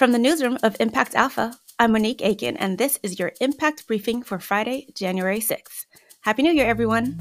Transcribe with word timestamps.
From 0.00 0.12
the 0.12 0.18
newsroom 0.18 0.56
of 0.62 0.78
Impact 0.80 1.14
Alpha, 1.14 1.52
I'm 1.78 1.92
Monique 1.92 2.24
Aiken, 2.24 2.56
and 2.56 2.78
this 2.78 2.98
is 3.02 3.18
your 3.18 3.32
Impact 3.42 3.86
Briefing 3.86 4.22
for 4.22 4.38
Friday, 4.38 4.86
January 4.94 5.40
6th. 5.40 5.84
Happy 6.22 6.42
New 6.42 6.54
Year, 6.54 6.66
everyone! 6.66 7.18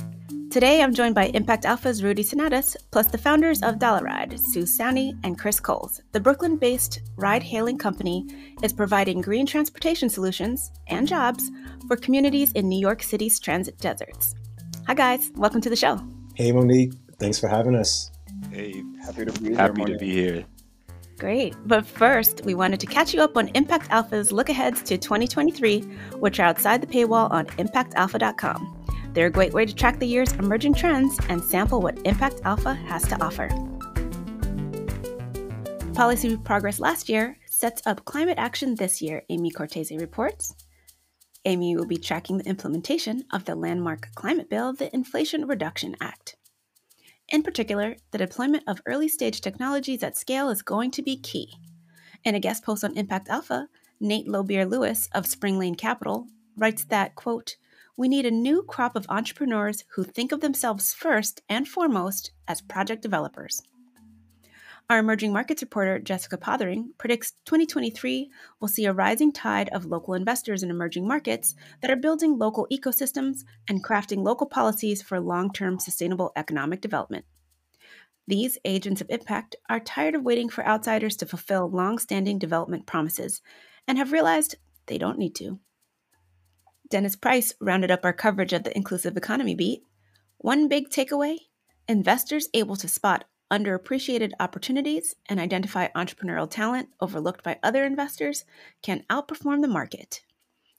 Today, 0.50 0.82
I'm 0.82 0.94
joined 0.94 1.14
by 1.14 1.26
Impact 1.26 1.66
Alpha's 1.66 2.02
Rudy 2.02 2.24
Sinatus, 2.24 2.78
plus 2.90 3.08
the 3.08 3.18
founders 3.18 3.62
of 3.64 3.80
Dollaride, 3.80 4.40
Su 4.40 4.66
Sanni 4.66 5.14
and 5.26 5.38
Chris 5.38 5.60
Coles. 5.60 6.00
The 6.14 6.22
Brooklyn 6.22 6.56
based 6.56 7.02
ride 7.18 7.44
hailing 7.44 7.78
company 7.78 8.26
is 8.64 8.72
providing 8.72 9.20
green 9.20 9.46
transportation 9.46 10.10
solutions 10.10 10.72
and 10.88 11.06
jobs 11.06 11.52
for 11.86 11.98
communities 11.98 12.54
in 12.54 12.70
New 12.70 12.80
York 12.80 13.04
City's 13.04 13.42
transit 13.42 13.78
deserts. 13.80 14.36
Hi, 14.88 14.94
guys. 14.94 15.32
Welcome 15.36 15.60
to 15.60 15.70
the 15.70 15.76
show. 15.76 16.02
Hey, 16.34 16.54
Monique. 16.54 16.94
Thanks 17.20 17.40
for 17.40 17.50
having 17.50 17.76
us. 17.76 18.10
Hey, 18.54 18.82
happy 19.04 19.26
to 19.26 19.42
be 19.42 19.54
happy 19.54 19.82
here. 19.82 19.94
to 19.94 19.98
be 19.98 20.12
here. 20.14 20.46
Great. 21.20 21.54
But 21.66 21.86
first, 21.86 22.46
we 22.46 22.56
wanted 22.56 22.80
to 22.80 22.88
catch 22.88 23.14
you 23.14 23.22
up 23.22 23.36
on 23.36 23.50
Impact 23.50 23.92
Alpha's 23.92 24.32
look 24.32 24.48
aheads 24.48 24.82
to 24.84 24.98
2023, 24.98 25.82
which 26.20 26.40
are 26.40 26.46
outside 26.48 26.82
the 26.82 26.88
paywall 26.88 27.30
on 27.30 27.46
impactalpha.com. 27.58 28.86
They're 29.14 29.28
a 29.28 29.32
great 29.32 29.54
way 29.54 29.66
to 29.66 29.76
track 29.76 30.00
the 30.00 30.08
year's 30.08 30.32
emerging 30.34 30.76
trends 30.76 31.20
and 31.28 31.44
sample 31.44 31.82
what 31.82 32.00
Impact 32.06 32.40
Alpha 32.46 32.74
has 32.74 33.04
to 33.10 33.22
offer. 33.22 33.50
Policy 35.94 36.38
progress 36.38 36.80
last 36.80 37.10
year 37.10 37.38
sets 37.48 37.86
up 37.86 38.06
climate 38.06 38.38
action 38.38 38.76
this 38.76 39.02
year, 39.02 39.24
Amy 39.28 39.52
Cortese 39.52 39.98
reports. 39.98 40.56
Amy 41.44 41.76
will 41.76 41.86
be 41.86 41.98
tracking 41.98 42.38
the 42.38 42.48
implementation 42.48 43.26
of 43.34 43.44
the 43.44 43.56
landmark 43.56 44.08
climate 44.16 44.50
bill, 44.50 44.72
the 44.72 44.94
Inflation 44.96 45.46
Reduction 45.48 45.98
Act. 46.00 46.38
In 47.32 47.44
particular, 47.44 47.96
the 48.10 48.18
deployment 48.18 48.64
of 48.68 48.82
early 48.88 49.08
stage 49.08 49.42
technologies 49.42 50.02
at 50.02 50.18
scale 50.18 50.50
is 50.50 50.64
going 50.64 50.90
to 50.92 51.04
be 51.04 51.16
key. 51.16 51.54
In 52.24 52.34
a 52.34 52.40
guest 52.40 52.64
post 52.64 52.84
on 52.84 52.98
Impact 52.98 53.30
Alpha, 53.30 53.68
Nate 54.00 54.28
Lobier 54.28 54.66
Lewis 54.66 55.08
of 55.14 55.28
Spring 55.28 55.60
Lane 55.60 55.76
Capital 55.76 56.28
writes 56.58 56.86
that, 56.86 57.14
quote, 57.14 57.58
we 57.96 58.08
need 58.08 58.26
a 58.26 58.32
new 58.32 58.64
crop 58.64 58.96
of 58.96 59.06
entrepreneurs 59.10 59.84
who 59.94 60.04
think 60.04 60.32
of 60.32 60.42
themselves 60.42 60.94
first 60.94 61.42
and 61.48 61.68
foremost 61.68 62.32
as 62.48 62.62
project 62.62 63.04
developers. 63.04 63.62
Our 64.90 64.98
emerging 64.98 65.32
markets 65.32 65.62
reporter, 65.62 66.00
Jessica 66.00 66.36
Pothering, 66.36 66.94
predicts 66.98 67.34
2023 67.46 68.32
will 68.60 68.68
see 68.68 68.86
a 68.86 68.94
rising 68.94 69.32
tide 69.32 69.70
of 69.70 69.86
local 69.86 70.16
investors 70.16 70.64
in 70.64 70.72
emerging 70.72 71.08
markets 71.08 71.54
that 71.82 71.92
are 71.92 71.96
building 71.96 72.40
local 72.40 72.66
ecosystems 72.72 73.44
and 73.68 73.84
crafting 73.84 74.24
local 74.24 74.48
policies 74.48 75.04
for 75.04 75.20
long 75.20 75.54
term 75.54 75.78
sustainable 75.78 76.32
economic 76.36 76.82
development. 76.82 77.26
These 78.28 78.58
agents 78.66 79.00
of 79.00 79.12
impact 79.12 79.56
are 79.70 79.80
tired 79.80 80.16
of 80.16 80.24
waiting 80.24 80.50
for 80.50 80.66
outsiders 80.66 81.16
to 81.18 81.28
fulfill 81.28 81.70
long 81.70 82.00
standing 82.00 82.40
development 82.40 82.88
promises 82.88 83.44
and 83.88 84.00
have 84.00 84.12
realized 84.12 84.56
they 84.88 84.98
don't 84.98 85.20
need 85.20 85.36
to. 85.36 85.60
Dennis 86.90 87.16
Price 87.16 87.54
rounded 87.62 87.92
up 87.92 88.04
our 88.04 88.14
coverage 88.14 88.54
of 88.54 88.64
the 88.64 88.76
inclusive 88.76 89.16
economy 89.16 89.54
beat. 89.54 89.84
One 90.40 90.68
big 90.68 90.90
takeaway 90.90 91.38
investors 91.88 92.50
able 92.56 92.76
to 92.78 92.88
spot 92.88 93.26
underappreciated 93.52 94.32
opportunities 94.40 95.16
and 95.28 95.40
identify 95.40 95.88
entrepreneurial 95.90 96.50
talent 96.50 96.90
overlooked 97.02 97.44
by 97.44 97.60
other 97.64 97.84
investors 97.84 98.46
can 98.82 99.04
outperform 99.10 99.62
the 99.62 99.68
market. 99.68 100.22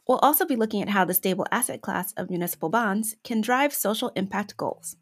We'll 0.06 0.18
also 0.18 0.44
be 0.44 0.56
looking 0.56 0.82
at 0.82 0.88
how 0.88 1.04
the 1.04 1.14
stable 1.14 1.46
asset 1.52 1.82
class 1.82 2.12
of 2.14 2.30
municipal 2.30 2.68
bonds 2.68 3.16
can 3.22 3.40
drive 3.40 3.72
social 3.72 4.10
impact 4.16 4.56
goals. 4.56 4.96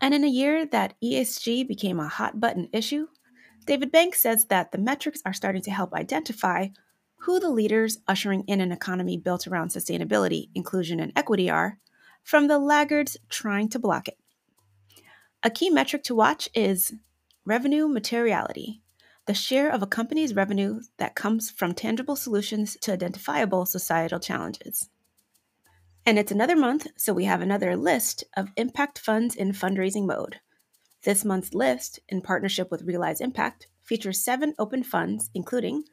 And 0.00 0.14
in 0.14 0.24
a 0.24 0.28
year 0.28 0.66
that 0.66 0.94
ESG 1.02 1.68
became 1.68 2.00
a 2.00 2.08
hot 2.08 2.40
button 2.40 2.68
issue, 2.72 3.08
David 3.66 3.92
Banks 3.92 4.20
says 4.20 4.46
that 4.46 4.72
the 4.72 4.78
metrics 4.78 5.22
are 5.24 5.32
starting 5.32 5.62
to 5.62 5.70
help 5.70 5.94
identify 5.94 6.68
who 7.16 7.40
the 7.40 7.48
leaders 7.48 7.98
ushering 8.06 8.44
in 8.46 8.60
an 8.60 8.72
economy 8.72 9.16
built 9.16 9.46
around 9.46 9.68
sustainability, 9.70 10.50
inclusion, 10.54 11.00
and 11.00 11.12
equity 11.16 11.48
are 11.48 11.78
from 12.22 12.48
the 12.48 12.58
laggards 12.58 13.16
trying 13.30 13.68
to 13.70 13.78
block 13.78 14.08
it. 14.08 14.18
A 15.46 15.50
key 15.50 15.68
metric 15.68 16.02
to 16.04 16.14
watch 16.14 16.48
is 16.54 16.94
revenue 17.44 17.86
materiality, 17.86 18.80
the 19.26 19.34
share 19.34 19.70
of 19.70 19.82
a 19.82 19.86
company's 19.86 20.34
revenue 20.34 20.80
that 20.96 21.14
comes 21.14 21.50
from 21.50 21.74
tangible 21.74 22.16
solutions 22.16 22.78
to 22.80 22.94
identifiable 22.94 23.66
societal 23.66 24.18
challenges. 24.18 24.88
And 26.06 26.18
it's 26.18 26.32
another 26.32 26.56
month, 26.56 26.86
so 26.96 27.12
we 27.12 27.26
have 27.26 27.42
another 27.42 27.76
list 27.76 28.24
of 28.38 28.52
impact 28.56 28.98
funds 28.98 29.36
in 29.36 29.52
fundraising 29.52 30.06
mode. 30.06 30.40
This 31.02 31.26
month's 31.26 31.52
list, 31.52 32.00
in 32.08 32.22
partnership 32.22 32.70
with 32.70 32.84
Realize 32.84 33.20
Impact, 33.20 33.66
features 33.82 34.24
seven 34.24 34.54
open 34.58 34.82
funds, 34.82 35.28
including 35.34 35.84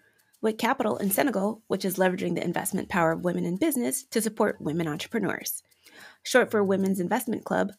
WIC 0.42 0.60
Capital 0.60 0.96
in 0.96 1.12
Senegal, 1.12 1.62
which 1.68 1.84
is 1.84 1.98
leveraging 1.98 2.36
the 2.36 2.44
investment 2.46 2.88
power 2.88 3.12
of 3.12 3.26
women 3.26 3.44
in 3.44 3.58
business 3.58 4.04
to 4.12 4.22
support 4.22 4.62
women 4.62 4.88
entrepreneurs. 4.88 5.62
Short 6.24 6.50
for 6.50 6.64
Women's 6.64 7.02
Investment 7.02 7.44
Club, 7.44 7.74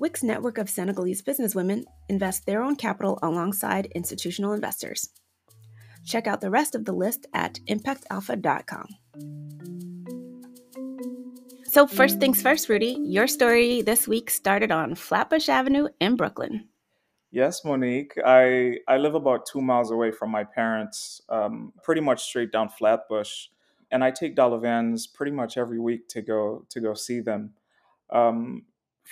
WIC's 0.00 0.22
network 0.22 0.58
of 0.58 0.70
Senegalese 0.70 1.22
businesswomen 1.22 1.82
invest 2.08 2.46
their 2.46 2.62
own 2.62 2.76
capital 2.76 3.18
alongside 3.20 3.86
institutional 3.96 4.52
investors. 4.52 5.10
Check 6.04 6.28
out 6.28 6.40
the 6.40 6.50
rest 6.50 6.76
of 6.76 6.84
the 6.84 6.92
list 6.92 7.26
at 7.34 7.58
impactalpha.com. 7.68 8.86
So, 11.64 11.86
first 11.86 12.18
things 12.20 12.40
first, 12.40 12.68
Rudy, 12.68 12.96
your 13.00 13.26
story 13.26 13.82
this 13.82 14.08
week 14.08 14.30
started 14.30 14.70
on 14.70 14.94
Flatbush 14.94 15.48
Avenue 15.48 15.88
in 16.00 16.16
Brooklyn. 16.16 16.68
Yes, 17.30 17.64
Monique. 17.64 18.14
I, 18.24 18.78
I 18.88 18.96
live 18.96 19.14
about 19.14 19.46
two 19.46 19.60
miles 19.60 19.90
away 19.90 20.12
from 20.12 20.30
my 20.30 20.44
parents, 20.44 21.20
um, 21.28 21.74
pretty 21.82 22.00
much 22.00 22.22
straight 22.22 22.52
down 22.52 22.70
Flatbush, 22.70 23.48
and 23.90 24.02
I 24.02 24.12
take 24.12 24.34
dollar 24.34 24.58
vans 24.58 25.06
pretty 25.06 25.32
much 25.32 25.58
every 25.58 25.78
week 25.78 26.08
to 26.08 26.22
go 26.22 26.64
to 26.70 26.80
go 26.80 26.94
see 26.94 27.20
them. 27.20 27.52
Um, 28.10 28.62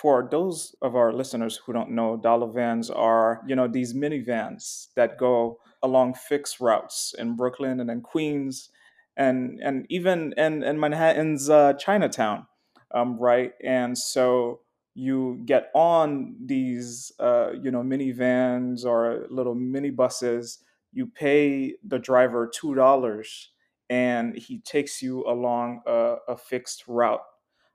for 0.00 0.28
those 0.30 0.76
of 0.82 0.94
our 0.94 1.12
listeners 1.12 1.56
who 1.56 1.72
don't 1.72 1.90
know, 1.90 2.18
dollar 2.18 2.52
vans 2.52 2.90
are, 2.90 3.40
you 3.46 3.56
know, 3.56 3.66
these 3.66 3.94
minivans 3.94 4.88
that 4.94 5.16
go 5.16 5.58
along 5.82 6.12
fixed 6.14 6.60
routes 6.60 7.14
in 7.18 7.34
Brooklyn 7.34 7.80
and 7.80 7.90
in 7.90 8.02
Queens 8.02 8.68
and 9.16 9.58
and 9.62 9.86
even 9.88 10.34
in, 10.36 10.62
in 10.62 10.78
Manhattan's 10.78 11.48
uh, 11.48 11.72
Chinatown, 11.74 12.46
um, 12.94 13.18
right? 13.18 13.52
And 13.64 13.96
so 13.96 14.60
you 14.94 15.40
get 15.46 15.70
on 15.74 16.36
these, 16.44 17.12
uh, 17.18 17.52
you 17.52 17.70
know, 17.70 17.82
minivans 17.82 18.84
or 18.84 19.26
little 19.30 19.54
minibuses. 19.54 20.58
You 20.92 21.06
pay 21.06 21.74
the 21.82 21.98
driver 21.98 22.50
two 22.54 22.74
dollars, 22.74 23.50
and 23.88 24.36
he 24.36 24.58
takes 24.58 25.00
you 25.00 25.24
along 25.26 25.80
a, 25.86 26.16
a 26.28 26.36
fixed 26.36 26.84
route 26.86 27.22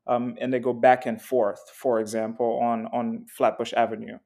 um, 0.08 0.36
and 0.40 0.54
they 0.54 0.60
go 0.60 0.74
back 0.74 1.06
and 1.06 1.22
forth, 1.22 1.62
for 1.74 2.00
example, 2.00 2.60
on, 2.62 2.88
on 2.88 3.26
Flatbush 3.28 3.74
Avenue. 3.74 4.18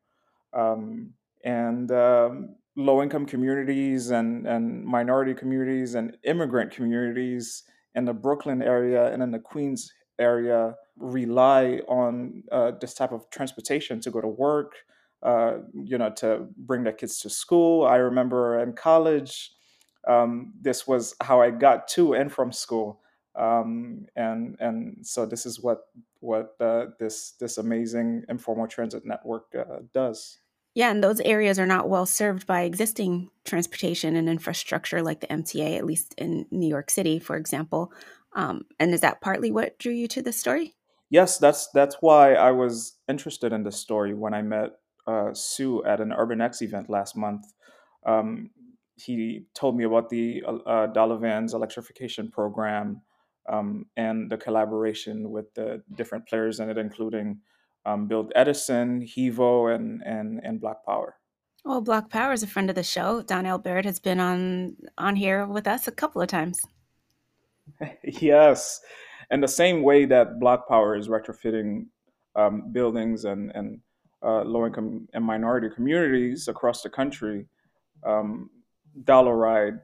Um, 0.53 1.13
and 1.43 1.91
um, 1.91 2.55
low 2.75 3.01
income 3.01 3.25
communities 3.25 4.09
and, 4.09 4.47
and 4.47 4.83
minority 4.83 5.33
communities 5.33 5.95
and 5.95 6.17
immigrant 6.23 6.71
communities 6.71 7.63
in 7.93 8.05
the 8.05 8.13
Brooklyn 8.13 8.61
area 8.61 9.11
and 9.13 9.21
in 9.21 9.31
the 9.31 9.39
Queens 9.39 9.93
area 10.19 10.75
rely 10.97 11.81
on 11.87 12.43
uh, 12.51 12.71
this 12.79 12.93
type 12.93 13.11
of 13.11 13.29
transportation 13.29 13.99
to 14.01 14.11
go 14.11 14.21
to 14.21 14.27
work, 14.27 14.73
uh, 15.23 15.57
you 15.73 15.97
know, 15.97 16.09
to 16.09 16.47
bring 16.57 16.83
their 16.83 16.93
kids 16.93 17.19
to 17.19 17.29
school. 17.29 17.85
I 17.85 17.97
remember 17.97 18.59
in 18.59 18.73
college, 18.73 19.51
um, 20.07 20.53
this 20.61 20.87
was 20.87 21.15
how 21.21 21.41
I 21.41 21.51
got 21.51 21.87
to 21.89 22.13
and 22.13 22.31
from 22.31 22.51
school 22.51 23.01
um, 23.37 24.05
and 24.15 24.55
and 24.59 24.97
so 25.05 25.25
this 25.25 25.45
is 25.45 25.61
what 25.61 25.87
what 26.19 26.55
uh, 26.59 26.87
this 26.99 27.31
this 27.39 27.57
amazing 27.57 28.23
informal 28.29 28.67
transit 28.67 29.05
network 29.05 29.53
uh, 29.57 29.79
does. 29.93 30.39
Yeah, 30.73 30.91
and 30.91 31.01
those 31.03 31.21
areas 31.21 31.57
are 31.57 31.65
not 31.65 31.87
well 31.87 32.05
served 32.05 32.45
by 32.45 32.61
existing 32.61 33.29
transportation 33.45 34.17
and 34.17 34.27
infrastructure 34.27 35.01
like 35.01 35.21
the 35.21 35.27
MTA, 35.27 35.77
at 35.77 35.85
least 35.85 36.13
in 36.17 36.45
New 36.51 36.67
York 36.67 36.89
City, 36.89 37.17
for 37.17 37.37
example. 37.37 37.93
Um, 38.33 38.65
and 38.77 38.93
is 38.93 38.99
that 38.99 39.21
partly 39.21 39.51
what 39.51 39.79
drew 39.79 39.93
you 39.93 40.09
to 40.09 40.21
this 40.21 40.37
story? 40.37 40.75
Yes, 41.09 41.37
that's 41.37 41.69
that's 41.73 41.97
why 42.01 42.33
I 42.33 42.51
was 42.51 42.97
interested 43.07 43.53
in 43.53 43.63
this 43.63 43.77
story 43.77 44.13
when 44.13 44.33
I 44.33 44.41
met 44.41 44.71
uh, 45.07 45.33
Su 45.33 45.83
at 45.85 46.01
an 46.01 46.11
Urban 46.11 46.41
X 46.41 46.61
event 46.61 46.89
last 46.89 47.15
month. 47.15 47.45
Um, 48.05 48.49
he 48.97 49.45
told 49.53 49.77
me 49.77 49.83
about 49.83 50.09
the 50.09 50.43
uh, 50.65 50.87
Dollar 50.87 51.17
Vans 51.17 51.53
electrification 51.53 52.31
program 52.31 53.01
um, 53.47 53.85
and 53.97 54.29
the 54.29 54.37
collaboration 54.37 55.29
with 55.29 55.53
the 55.53 55.81
different 55.95 56.27
players 56.27 56.59
in 56.59 56.69
it, 56.69 56.77
including 56.77 57.39
um, 57.85 58.07
Build 58.07 58.31
Edison, 58.35 59.01
Hevo, 59.01 59.73
and, 59.73 60.01
and, 60.03 60.39
and 60.43 60.61
BlocPower. 60.61 61.11
Well, 61.63 61.83
BlocPower 61.83 62.33
is 62.33 62.43
a 62.43 62.47
friend 62.47 62.69
of 62.69 62.75
the 62.75 62.83
show. 62.83 63.21
Donnell 63.21 63.57
Baird 63.57 63.85
has 63.85 63.99
been 63.99 64.19
on 64.19 64.75
on 64.97 65.15
here 65.15 65.47
with 65.47 65.67
us 65.67 65.87
a 65.87 65.91
couple 65.91 66.21
of 66.21 66.27
times. 66.27 66.61
yes, 68.03 68.81
and 69.31 69.41
the 69.41 69.47
same 69.47 69.81
way 69.81 70.05
that 70.05 70.39
BlocPower 70.39 70.97
is 70.99 71.07
retrofitting 71.07 71.87
um, 72.35 72.71
buildings 72.71 73.25
and 73.25 73.51
and 73.55 73.79
uh, 74.23 74.43
low 74.43 74.67
income 74.67 75.07
and 75.13 75.25
minority 75.25 75.69
communities 75.73 76.47
across 76.47 76.83
the 76.83 76.89
country, 76.89 77.47
um, 78.05 78.49
Dollaride 79.03 79.79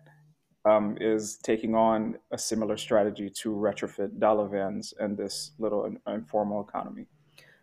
um, 0.66 0.98
is 1.00 1.38
taking 1.38 1.76
on 1.76 2.18
a 2.32 2.38
similar 2.38 2.78
strategy 2.78 3.30
to 3.30 3.50
retrofit 3.50 4.20
dollar 4.20 4.48
vans 4.48 4.94
in 5.00 5.16
this 5.16 5.52
little 5.60 5.92
informal 6.08 6.62
economy. 6.68 7.08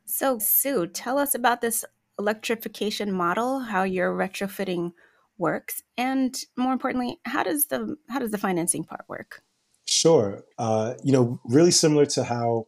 So, 0.05 0.39
Su, 0.39 0.87
tell 0.87 1.19
us 1.19 1.35
about 1.35 1.61
this 1.61 1.85
electrification 2.19 3.13
model, 3.13 3.61
how 3.61 3.85
your 3.85 4.13
retrofitting 4.13 4.93
works, 5.37 5.83
and 5.97 6.37
more 6.57 6.73
importantly, 6.73 7.21
how 7.25 7.45
does 7.45 7.67
the 7.67 7.97
how 8.09 8.19
does 8.19 8.31
the 8.31 8.39
financing 8.39 8.85
part 8.85 9.05
work? 9.09 9.43
Sure. 9.87 10.45
Uh, 10.59 10.95
you 11.03 11.13
know, 11.13 11.41
really 11.45 11.71
similar 11.71 12.05
to 12.07 12.25
how 12.25 12.67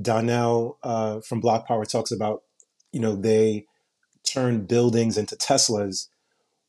Donnell 0.00 0.78
uh, 0.82 1.20
from 1.20 1.42
BlocPower 1.42 1.88
talks 1.88 2.12
about, 2.12 2.42
you 2.92 3.00
know, 3.00 3.16
they 3.16 3.66
turn 4.24 4.64
buildings 4.66 5.18
into 5.18 5.36
Teslas. 5.36 6.08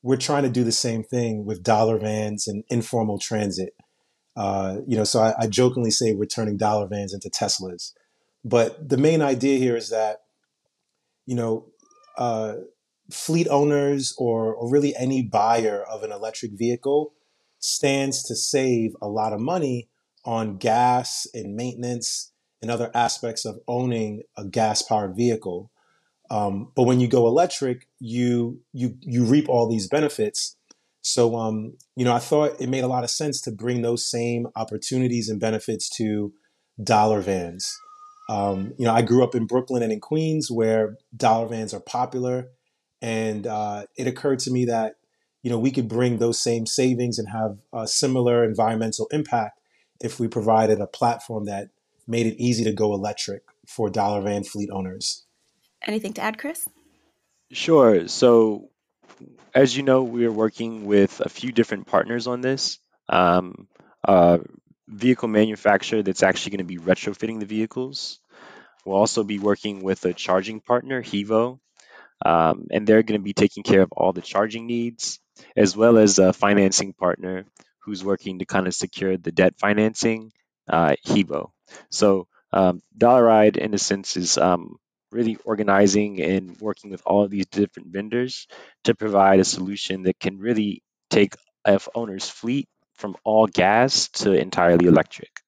We're 0.05 0.17
trying 0.17 0.43
to 0.43 0.49
do 0.49 0.63
the 0.63 0.71
same 0.71 1.03
thing 1.03 1.45
with 1.45 1.63
dollar 1.63 1.97
vans 1.97 2.47
and 2.47 2.63
informal 2.69 3.17
transit. 3.17 3.75
Uh, 4.37 4.81
you 4.85 4.95
know, 4.95 5.03
so 5.03 5.19
I, 5.19 5.33
I 5.39 5.47
jokingly 5.47 5.89
say 5.89 6.13
we're 6.13 6.25
turning 6.25 6.57
dollar 6.57 6.85
vans 6.85 7.11
into 7.11 7.27
Teslas. 7.27 7.91
But 8.43 8.87
the 8.87 8.97
main 8.97 9.23
idea 9.23 9.57
here 9.57 9.75
is 9.75 9.89
that, 9.89 10.17
you 11.25 11.35
know, 11.35 11.65
uh, 12.19 12.53
fleet 13.11 13.47
owners 13.49 14.13
or, 14.19 14.53
or 14.53 14.69
really 14.69 14.95
any 14.95 15.23
buyer 15.23 15.83
of 15.83 16.03
an 16.03 16.11
electric 16.11 16.51
vehicle 16.51 17.13
stands 17.57 18.21
to 18.25 18.35
save 18.35 18.91
a 19.01 19.07
lot 19.07 19.33
of 19.33 19.39
money 19.39 19.89
on 20.23 20.57
gas 20.57 21.25
and 21.33 21.55
maintenance 21.55 22.31
and 22.61 22.69
other 22.69 22.91
aspects 22.93 23.43
of 23.43 23.57
owning 23.67 24.21
a 24.37 24.45
gas 24.45 24.83
powered 24.83 25.15
vehicle. 25.15 25.71
Um, 26.29 26.71
but 26.75 26.83
when 26.83 26.99
you 26.99 27.07
go 27.07 27.27
electric, 27.27 27.87
you 27.99 28.61
you 28.73 28.97
you 29.01 29.23
reap 29.23 29.49
all 29.49 29.69
these 29.69 29.87
benefits. 29.87 30.55
So 31.01 31.35
um, 31.35 31.77
you 31.95 32.05
know, 32.05 32.13
I 32.13 32.19
thought 32.19 32.59
it 32.59 32.69
made 32.69 32.83
a 32.83 32.87
lot 32.87 33.03
of 33.03 33.09
sense 33.09 33.41
to 33.41 33.51
bring 33.51 33.81
those 33.81 34.09
same 34.09 34.47
opportunities 34.55 35.29
and 35.29 35.39
benefits 35.39 35.89
to 35.97 36.33
dollar 36.83 37.21
vans. 37.21 37.77
Um, 38.27 38.73
you 38.77 38.85
know, 38.85 38.93
I 38.93 39.03
grew 39.03 39.23
up 39.23 39.35
in 39.35 39.45
Brooklyn 39.45 39.83
and 39.83 39.91
in 39.91 39.99
Queens 39.99 40.49
where 40.49 40.97
dollar 41.15 41.47
vans 41.47 41.73
are 41.73 41.79
popular, 41.79 42.47
and 43.01 43.45
uh, 43.45 43.85
it 43.97 44.07
occurred 44.07 44.39
to 44.39 44.51
me 44.51 44.65
that 44.65 44.95
you 45.43 45.51
know 45.51 45.59
we 45.59 45.71
could 45.71 45.87
bring 45.87 46.17
those 46.17 46.39
same 46.39 46.65
savings 46.65 47.19
and 47.19 47.29
have 47.29 47.59
a 47.71 47.87
similar 47.87 48.43
environmental 48.43 49.07
impact 49.11 49.59
if 50.01 50.19
we 50.19 50.27
provided 50.27 50.81
a 50.81 50.87
platform 50.87 51.45
that 51.45 51.69
made 52.07 52.25
it 52.25 52.35
easy 52.37 52.63
to 52.63 52.73
go 52.73 52.93
electric 52.93 53.43
for 53.67 53.89
dollar 53.89 54.21
van 54.21 54.43
fleet 54.43 54.69
owners. 54.71 55.24
Anything 55.85 56.13
to 56.13 56.21
add, 56.21 56.37
Chris? 56.37 56.67
Sure. 57.51 58.07
So, 58.07 58.69
as 59.53 59.75
you 59.75 59.83
know, 59.83 60.03
we 60.03 60.25
are 60.25 60.31
working 60.31 60.85
with 60.85 61.21
a 61.21 61.29
few 61.29 61.51
different 61.51 61.87
partners 61.87 62.27
on 62.27 62.41
this. 62.41 62.79
Um, 63.07 63.67
vehicle 64.87 65.27
manufacturer 65.27 66.03
that's 66.03 66.23
actually 66.23 66.51
going 66.51 66.67
to 66.67 66.75
be 66.75 66.77
retrofitting 66.77 67.39
the 67.39 67.45
vehicles. 67.45 68.19
We'll 68.85 68.97
also 68.97 69.23
be 69.23 69.39
working 69.39 69.83
with 69.83 70.05
a 70.05 70.13
charging 70.13 70.61
partner, 70.61 71.01
Hevo, 71.01 71.59
um, 72.23 72.67
and 72.71 72.85
they're 72.85 73.03
going 73.03 73.19
to 73.19 73.23
be 73.23 73.33
taking 73.33 73.63
care 73.63 73.81
of 73.81 73.91
all 73.91 74.13
the 74.13 74.21
charging 74.21 74.67
needs, 74.67 75.19
as 75.55 75.75
well 75.75 75.97
as 75.97 76.19
a 76.19 76.33
financing 76.33 76.93
partner 76.93 77.45
who's 77.79 78.03
working 78.03 78.39
to 78.39 78.45
kind 78.45 78.67
of 78.67 78.73
secure 78.73 79.17
the 79.17 79.31
debt 79.31 79.55
financing, 79.57 80.31
uh, 80.69 80.95
Hevo. 81.05 81.51
So 81.89 82.27
um, 82.53 82.81
Dollaride, 82.97 83.57
in 83.57 83.73
a 83.73 83.79
sense, 83.79 84.17
is 84.17 84.37
um, 84.37 84.77
really 85.15 85.37
organizing 85.45 86.21
and 86.21 86.59
working 86.59 86.91
with 86.91 87.01
all 87.05 87.23
of 87.23 87.31
these 87.31 87.47
different 87.47 87.87
vendors 87.87 88.47
to 88.83 88.93
provide 88.93 89.39
a 89.39 89.45
solution 89.45 90.03
that 90.03 90.19
can 90.19 90.37
really 90.37 90.83
take 91.09 91.35
F 91.65 91.87
owner's 91.95 92.29
fleet 92.29 92.67
from 92.93 93.15
all 93.23 93.47
gas 93.47 94.09
to 94.09 94.33
entirely 94.33 94.87
electric. 94.87 95.41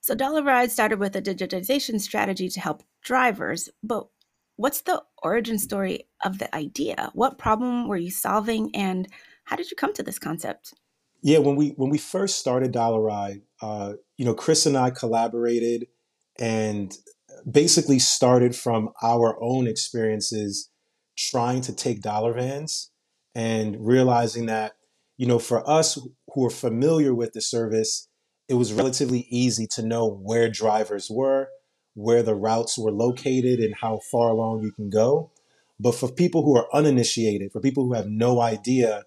So 0.00 0.14
Dollaride 0.14 0.70
started 0.70 0.98
with 0.98 1.14
a 1.14 1.22
digitization 1.22 2.00
strategy 2.00 2.48
to 2.48 2.60
help 2.60 2.82
drivers, 3.02 3.68
but 3.82 4.08
what's 4.56 4.82
the 4.82 5.02
origin 5.22 5.58
story 5.58 6.08
of 6.24 6.38
the 6.38 6.54
idea? 6.54 7.10
What 7.14 7.38
problem 7.38 7.88
were 7.88 7.96
you 7.96 8.10
solving 8.10 8.74
and 8.74 9.08
how 9.44 9.56
did 9.56 9.70
you 9.70 9.76
come 9.76 9.92
to 9.94 10.02
this 10.02 10.18
concept? 10.18 10.74
Yeah, 11.22 11.38
when 11.38 11.54
we 11.54 11.68
when 11.70 11.88
we 11.88 11.98
first 11.98 12.40
started 12.40 12.72
Dollaride, 12.72 13.42
uh, 13.60 13.92
you 14.16 14.24
know, 14.24 14.34
Chris 14.34 14.66
and 14.66 14.76
I 14.76 14.90
collaborated 14.90 15.86
and 16.42 16.98
basically 17.48 18.00
started 18.00 18.54
from 18.54 18.90
our 19.00 19.40
own 19.40 19.68
experiences 19.68 20.70
trying 21.16 21.60
to 21.60 21.72
take 21.72 22.02
dollar 22.02 22.34
vans 22.34 22.90
and 23.34 23.76
realizing 23.78 24.46
that, 24.46 24.72
you 25.16 25.26
know, 25.26 25.38
for 25.38 25.68
us 25.70 25.98
who 26.34 26.44
are 26.44 26.50
familiar 26.50 27.14
with 27.14 27.32
the 27.32 27.40
service, 27.40 28.08
it 28.48 28.54
was 28.54 28.72
relatively 28.72 29.26
easy 29.30 29.68
to 29.68 29.86
know 29.86 30.08
where 30.08 30.50
drivers 30.50 31.08
were, 31.08 31.48
where 31.94 32.24
the 32.24 32.34
routes 32.34 32.76
were 32.76 32.90
located, 32.90 33.60
and 33.60 33.76
how 33.80 34.00
far 34.10 34.30
along 34.30 34.62
you 34.62 34.72
can 34.72 34.90
go. 34.90 35.30
But 35.78 35.94
for 35.94 36.10
people 36.10 36.42
who 36.42 36.56
are 36.56 36.66
uninitiated, 36.74 37.52
for 37.52 37.60
people 37.60 37.84
who 37.84 37.94
have 37.94 38.08
no 38.08 38.40
idea 38.40 39.04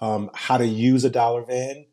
um, 0.00 0.30
how 0.34 0.56
to 0.56 0.66
use 0.66 1.04
a 1.04 1.10
dollar 1.10 1.44
van, 1.44 1.86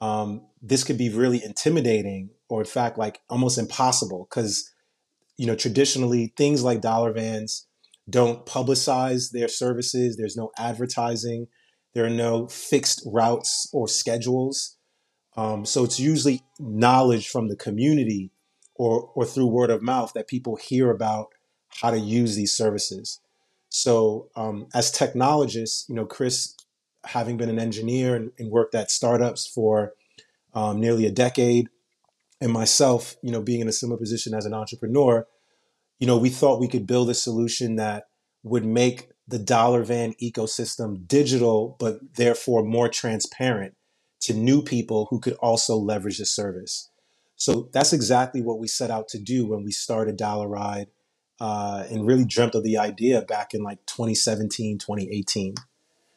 um, 0.00 0.46
this 0.60 0.82
could 0.82 0.98
be 0.98 1.08
really 1.08 1.42
intimidating, 1.42 2.30
or 2.48 2.60
in 2.60 2.66
fact, 2.66 2.98
like 2.98 3.20
almost 3.28 3.58
impossible, 3.58 4.26
because 4.28 4.70
you 5.36 5.46
know 5.46 5.56
traditionally 5.56 6.32
things 6.36 6.62
like 6.62 6.80
dollar 6.80 7.12
vans 7.12 7.66
don't 8.08 8.46
publicize 8.46 9.30
their 9.32 9.48
services. 9.48 10.16
There's 10.16 10.36
no 10.36 10.50
advertising. 10.58 11.48
There 11.94 12.04
are 12.04 12.10
no 12.10 12.48
fixed 12.48 13.02
routes 13.06 13.68
or 13.72 13.88
schedules. 13.88 14.76
Um, 15.36 15.64
so 15.64 15.84
it's 15.84 15.98
usually 15.98 16.42
knowledge 16.58 17.28
from 17.28 17.48
the 17.48 17.56
community 17.56 18.30
or, 18.74 19.10
or 19.14 19.24
through 19.24 19.46
word 19.46 19.70
of 19.70 19.82
mouth 19.82 20.12
that 20.14 20.28
people 20.28 20.56
hear 20.56 20.90
about 20.90 21.28
how 21.80 21.90
to 21.90 21.98
use 21.98 22.36
these 22.36 22.52
services. 22.52 23.20
So 23.68 24.28
um, 24.36 24.68
as 24.74 24.90
technologists, 24.90 25.86
you 25.88 25.94
know, 25.94 26.06
Chris, 26.06 26.54
having 27.04 27.36
been 27.36 27.50
an 27.50 27.58
engineer 27.58 28.14
and, 28.14 28.30
and 28.38 28.50
worked 28.50 28.74
at 28.74 28.90
startups 28.90 29.46
for 29.46 29.92
um, 30.54 30.80
nearly 30.80 31.06
a 31.06 31.10
decade, 31.10 31.68
and 32.44 32.52
myself, 32.52 33.16
you 33.22 33.32
know, 33.32 33.40
being 33.40 33.60
in 33.60 33.68
a 33.68 33.72
similar 33.72 33.98
position 33.98 34.34
as 34.34 34.44
an 34.44 34.52
entrepreneur, 34.52 35.26
you 35.98 36.06
know, 36.06 36.18
we 36.18 36.28
thought 36.28 36.60
we 36.60 36.68
could 36.68 36.86
build 36.86 37.08
a 37.08 37.14
solution 37.14 37.76
that 37.76 38.04
would 38.42 38.66
make 38.66 39.08
the 39.26 39.38
dollar 39.38 39.82
van 39.82 40.12
ecosystem 40.22 41.08
digital, 41.08 41.74
but 41.80 42.16
therefore 42.16 42.62
more 42.62 42.90
transparent 42.90 43.74
to 44.20 44.34
new 44.34 44.62
people 44.62 45.06
who 45.08 45.20
could 45.20 45.32
also 45.40 45.74
leverage 45.74 46.18
the 46.18 46.26
service. 46.26 46.90
So 47.36 47.70
that's 47.72 47.94
exactly 47.94 48.42
what 48.42 48.58
we 48.58 48.68
set 48.68 48.90
out 48.90 49.08
to 49.08 49.18
do 49.18 49.46
when 49.46 49.64
we 49.64 49.72
started 49.72 50.18
Dollaride 50.18 50.88
uh, 51.40 51.84
and 51.90 52.06
really 52.06 52.26
dreamt 52.26 52.54
of 52.54 52.62
the 52.62 52.76
idea 52.76 53.22
back 53.22 53.54
in 53.54 53.62
like 53.62 53.78
2017, 53.86 54.76
2018. 54.76 55.54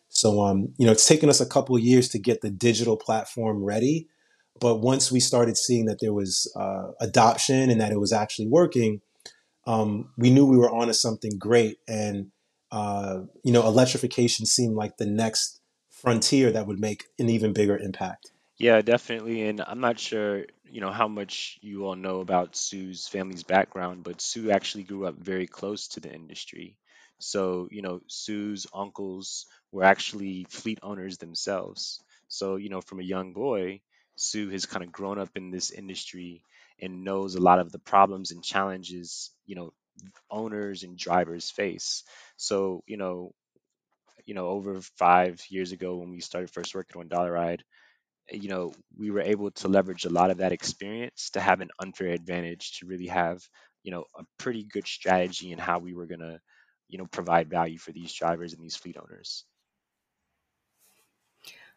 So, 0.10 0.41
um, 0.41 0.74
you 0.77 0.86
know, 0.86 0.91
it's 0.91 1.07
taken 1.07 1.29
us 1.29 1.39
a 1.39 1.46
couple 1.46 1.79
years 1.79 2.10
to 2.10 2.19
get 2.19 2.41
the 2.41 2.50
digital 2.50 2.98
platform 2.98 3.63
ready. 3.63 4.10
But 4.59 4.77
once 4.77 5.11
we 5.11 5.19
started 5.19 5.57
seeing 5.57 5.85
that 5.85 5.99
there 6.01 6.13
was 6.13 6.51
uh, 6.55 6.91
adoption 6.99 7.69
and 7.69 7.79
that 7.81 7.91
it 7.91 7.99
was 7.99 8.13
actually 8.13 8.47
working, 8.47 9.01
um, 9.65 10.11
we 10.17 10.29
knew 10.29 10.45
we 10.45 10.57
were 10.57 10.71
onto 10.71 10.93
something 10.93 11.37
great. 11.37 11.77
And, 11.87 12.31
uh, 12.71 13.21
you 13.43 13.51
know, 13.51 13.67
electrification 13.67 14.45
seemed 14.45 14.75
like 14.75 14.97
the 14.97 15.05
next 15.05 15.59
frontier 15.89 16.51
that 16.51 16.67
would 16.67 16.79
make 16.79 17.05
an 17.19 17.29
even 17.29 17.53
bigger 17.53 17.77
impact. 17.77 18.31
Yeah, 18.57 18.81
definitely. 18.81 19.47
And 19.47 19.61
I'm 19.61 19.81
not 19.81 19.99
sure, 19.99 20.45
you 20.65 20.81
know, 20.81 20.91
how 20.91 21.07
much 21.07 21.59
you 21.61 21.85
all 21.85 21.95
know 21.95 22.21
about 22.21 22.55
Su's 22.55 23.07
family's 23.07 23.43
background, 23.43 24.03
but 24.03 24.21
Su 24.21 24.51
actually 24.51 24.83
grew 24.83 25.05
up 25.05 25.15
very 25.15 25.47
close 25.47 25.89
to 25.89 25.99
the 25.99 26.11
industry. 26.11 26.77
So, 27.19 27.67
you 27.71 27.81
know, 27.81 28.01
Su's 28.07 28.65
uncles 28.73 29.45
were 29.71 29.83
actually 29.83 30.45
fleet 30.49 30.79
owners 30.81 31.17
themselves. 31.17 32.01
So, 32.27 32.55
you 32.55 32.69
know, 32.69 32.81
from 32.81 32.99
a 32.99 33.03
young 33.03 33.33
boy, 33.33 33.81
Su 34.17 34.50
has 34.50 34.65
kind 34.67 34.83
of 34.86 34.91
grown 34.91 35.19
up 35.19 35.31
in 35.36 35.51
this 35.51 35.71
industry 35.71 36.43
and 36.81 37.05
knows 37.05 37.36
a 37.36 37.41
lot 37.41 37.59
of 37.59 37.71
the 37.71 37.79
problems 37.79 38.31
and 38.31 38.43
challenges, 38.43 39.31
you 39.45 39.55
know, 39.55 39.74
owners 40.31 40.83
and 40.83 40.97
drivers 40.97 41.51
face. 41.51 42.03
So, 42.38 42.83
you 42.88 42.97
know, 42.97 43.33
you 44.25 44.33
know, 44.33 44.47
over 44.47 44.81
five 44.97 45.41
years 45.50 45.71
ago 45.71 45.97
when 45.97 46.12
we 46.12 46.19
started 46.19 46.51
first 46.51 46.75
working 46.75 47.01
on 47.01 47.09
Dollaride, 47.09 47.62
you 48.31 48.50
know, 48.50 48.74
we 48.97 49.12
were 49.12 49.21
able 49.21 49.51
to 49.51 49.67
leverage 49.69 50.05
a 50.05 50.09
lot 50.09 50.31
of 50.31 50.38
that 50.39 50.51
experience 50.53 51.31
to 51.31 51.41
have 51.41 51.62
an 51.62 51.69
unfair 51.81 52.09
advantage 52.09 52.79
to 52.79 52.88
really 52.88 53.07
have, 53.07 53.47
you 53.83 53.91
know, 53.91 54.05
a 54.17 54.24
pretty 54.38 54.63
good 54.63 54.88
strategy 54.88 55.51
in 55.51 55.59
how 55.59 55.79
we 55.79 55.93
were 55.93 56.07
to, 56.07 56.39
you 56.89 56.97
know, 56.97 57.07
provide 57.07 57.50
value 57.50 57.77
for 57.77 57.91
these 57.93 58.13
drivers 58.13 58.53
and 58.53 58.63
these 58.63 58.75
fleet 58.77 58.97
owners. 58.97 59.45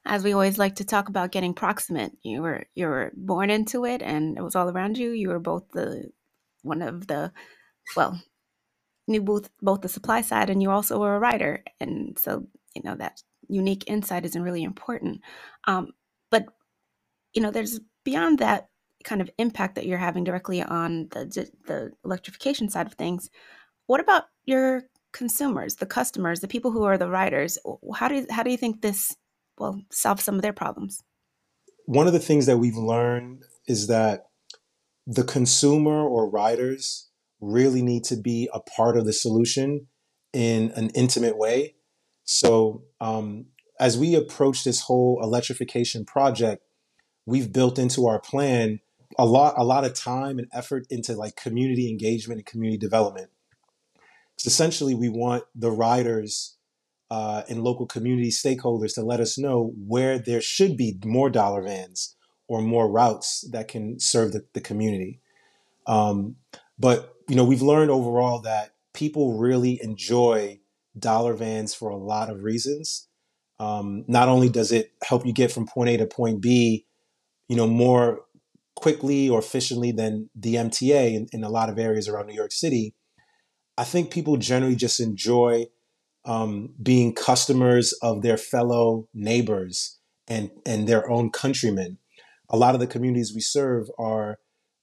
As 0.06 0.24
we 0.24 0.32
always 0.32 0.58
like 0.58 0.76
to 0.76 0.84
talk 0.84 1.08
about 1.08 1.30
getting 1.32 1.52
proximate, 1.54 2.12
you 2.22 2.40
were 2.42 2.64
you 2.74 2.86
were 2.86 3.12
born 3.14 3.50
into 3.50 3.84
it, 3.84 4.02
and 4.02 4.38
it 4.38 4.42
was 4.42 4.56
all 4.56 4.68
around 4.70 4.96
you. 4.96 5.10
You 5.10 5.28
were 5.28 5.38
both 5.38 5.64
the 5.72 6.10
one 6.62 6.82
of 6.82 7.06
the, 7.06 7.32
well, 7.96 8.20
knew 9.08 9.20
both 9.22 9.50
both 9.60 9.82
the 9.82 9.88
supply 9.88 10.22
side, 10.22 10.50
and 10.50 10.62
you 10.62 10.70
also 10.70 10.98
were 10.98 11.16
a 11.16 11.18
writer, 11.20 11.62
and 11.80 12.18
so 12.18 12.46
you 12.74 12.82
know 12.82 12.94
that 12.96 13.22
unique 13.48 13.84
insight 13.86 14.24
is 14.24 14.36
really 14.36 14.62
important. 14.62 15.20
Um, 15.66 15.92
but 16.30 16.46
you 17.34 17.42
know, 17.42 17.50
there's 17.50 17.80
beyond 18.04 18.38
that 18.38 18.68
kind 19.04 19.20
of 19.20 19.30
impact 19.38 19.74
that 19.74 19.86
you're 19.86 19.98
having 19.98 20.24
directly 20.24 20.62
on 20.62 21.08
the 21.10 21.26
the 21.66 21.92
electrification 22.04 22.68
side 22.70 22.86
of 22.86 22.94
things. 22.94 23.30
What 23.86 24.00
about 24.00 24.24
your 24.46 24.84
consumers, 25.12 25.76
the 25.76 25.86
customers, 25.86 26.40
the 26.40 26.48
people 26.48 26.70
who 26.70 26.84
are 26.84 26.98
the 26.98 27.08
riders? 27.08 27.58
How 27.94 28.08
do 28.08 28.16
you, 28.16 28.26
how 28.30 28.42
do 28.42 28.50
you 28.50 28.56
think 28.56 28.80
this 28.80 29.14
will 29.60 29.82
solve 29.90 30.20
some 30.20 30.34
of 30.34 30.42
their 30.42 30.52
problems? 30.52 31.02
One 31.86 32.06
of 32.06 32.12
the 32.12 32.18
things 32.18 32.46
that 32.46 32.58
we've 32.58 32.76
learned 32.76 33.44
is 33.66 33.86
that 33.86 34.26
the 35.06 35.24
consumer 35.24 36.06
or 36.06 36.28
riders 36.28 37.08
really 37.40 37.82
need 37.82 38.04
to 38.04 38.16
be 38.16 38.48
a 38.52 38.60
part 38.60 38.96
of 38.96 39.04
the 39.04 39.12
solution 39.12 39.86
in 40.32 40.70
an 40.72 40.90
intimate 40.90 41.36
way. 41.36 41.74
So, 42.24 42.84
um, 43.00 43.46
as 43.80 43.96
we 43.96 44.14
approach 44.14 44.62
this 44.62 44.82
whole 44.82 45.20
electrification 45.22 46.04
project, 46.04 46.62
we've 47.26 47.52
built 47.52 47.78
into 47.78 48.06
our 48.06 48.20
plan 48.20 48.80
a 49.18 49.26
lot 49.26 49.54
a 49.56 49.64
lot 49.64 49.84
of 49.84 49.94
time 49.94 50.38
and 50.38 50.48
effort 50.52 50.86
into 50.90 51.14
like 51.14 51.34
community 51.34 51.88
engagement 51.90 52.38
and 52.38 52.46
community 52.46 52.78
development. 52.78 53.30
Essentially, 54.44 54.94
we 54.94 55.08
want 55.08 55.44
the 55.54 55.70
riders 55.70 56.56
uh, 57.10 57.42
and 57.48 57.62
local 57.62 57.86
community 57.86 58.30
stakeholders 58.30 58.94
to 58.94 59.02
let 59.02 59.20
us 59.20 59.36
know 59.36 59.72
where 59.86 60.18
there 60.18 60.40
should 60.40 60.76
be 60.76 60.98
more 61.04 61.28
dollar 61.28 61.62
vans 61.62 62.16
or 62.46 62.62
more 62.62 62.90
routes 62.90 63.48
that 63.50 63.68
can 63.68 63.98
serve 63.98 64.32
the, 64.32 64.44
the 64.54 64.60
community. 64.60 65.20
Um, 65.86 66.36
but 66.78 67.14
you 67.28 67.36
know, 67.36 67.44
we've 67.44 67.62
learned 67.62 67.90
overall 67.90 68.40
that 68.42 68.74
people 68.92 69.38
really 69.38 69.80
enjoy 69.82 70.60
dollar 70.98 71.34
vans 71.34 71.74
for 71.74 71.90
a 71.90 71.96
lot 71.96 72.30
of 72.30 72.42
reasons. 72.42 73.08
Um, 73.58 74.04
not 74.08 74.28
only 74.28 74.48
does 74.48 74.72
it 74.72 74.92
help 75.02 75.26
you 75.26 75.32
get 75.32 75.52
from 75.52 75.66
point 75.66 75.90
A 75.90 75.96
to 75.98 76.06
point 76.06 76.40
B, 76.40 76.86
you 77.48 77.56
know, 77.56 77.66
more 77.66 78.22
quickly 78.74 79.28
or 79.28 79.38
efficiently 79.38 79.92
than 79.92 80.30
the 80.34 80.54
MTA 80.54 81.14
in, 81.14 81.26
in 81.32 81.44
a 81.44 81.50
lot 81.50 81.68
of 81.68 81.78
areas 81.78 82.08
around 82.08 82.26
New 82.26 82.34
York 82.34 82.52
City, 82.52 82.94
I 83.76 83.84
think 83.84 84.10
people 84.10 84.36
generally 84.36 84.76
just 84.76 85.00
enjoy 85.00 85.66
um, 86.24 86.74
being 86.82 87.14
customers 87.14 87.92
of 88.02 88.22
their 88.22 88.36
fellow 88.36 89.08
neighbors 89.14 89.98
and 90.28 90.50
and 90.66 90.86
their 90.86 91.10
own 91.10 91.30
countrymen. 91.30 91.98
A 92.48 92.56
lot 92.56 92.74
of 92.74 92.80
the 92.80 92.86
communities 92.86 93.32
we 93.34 93.40
serve 93.40 93.88
are 93.98 94.38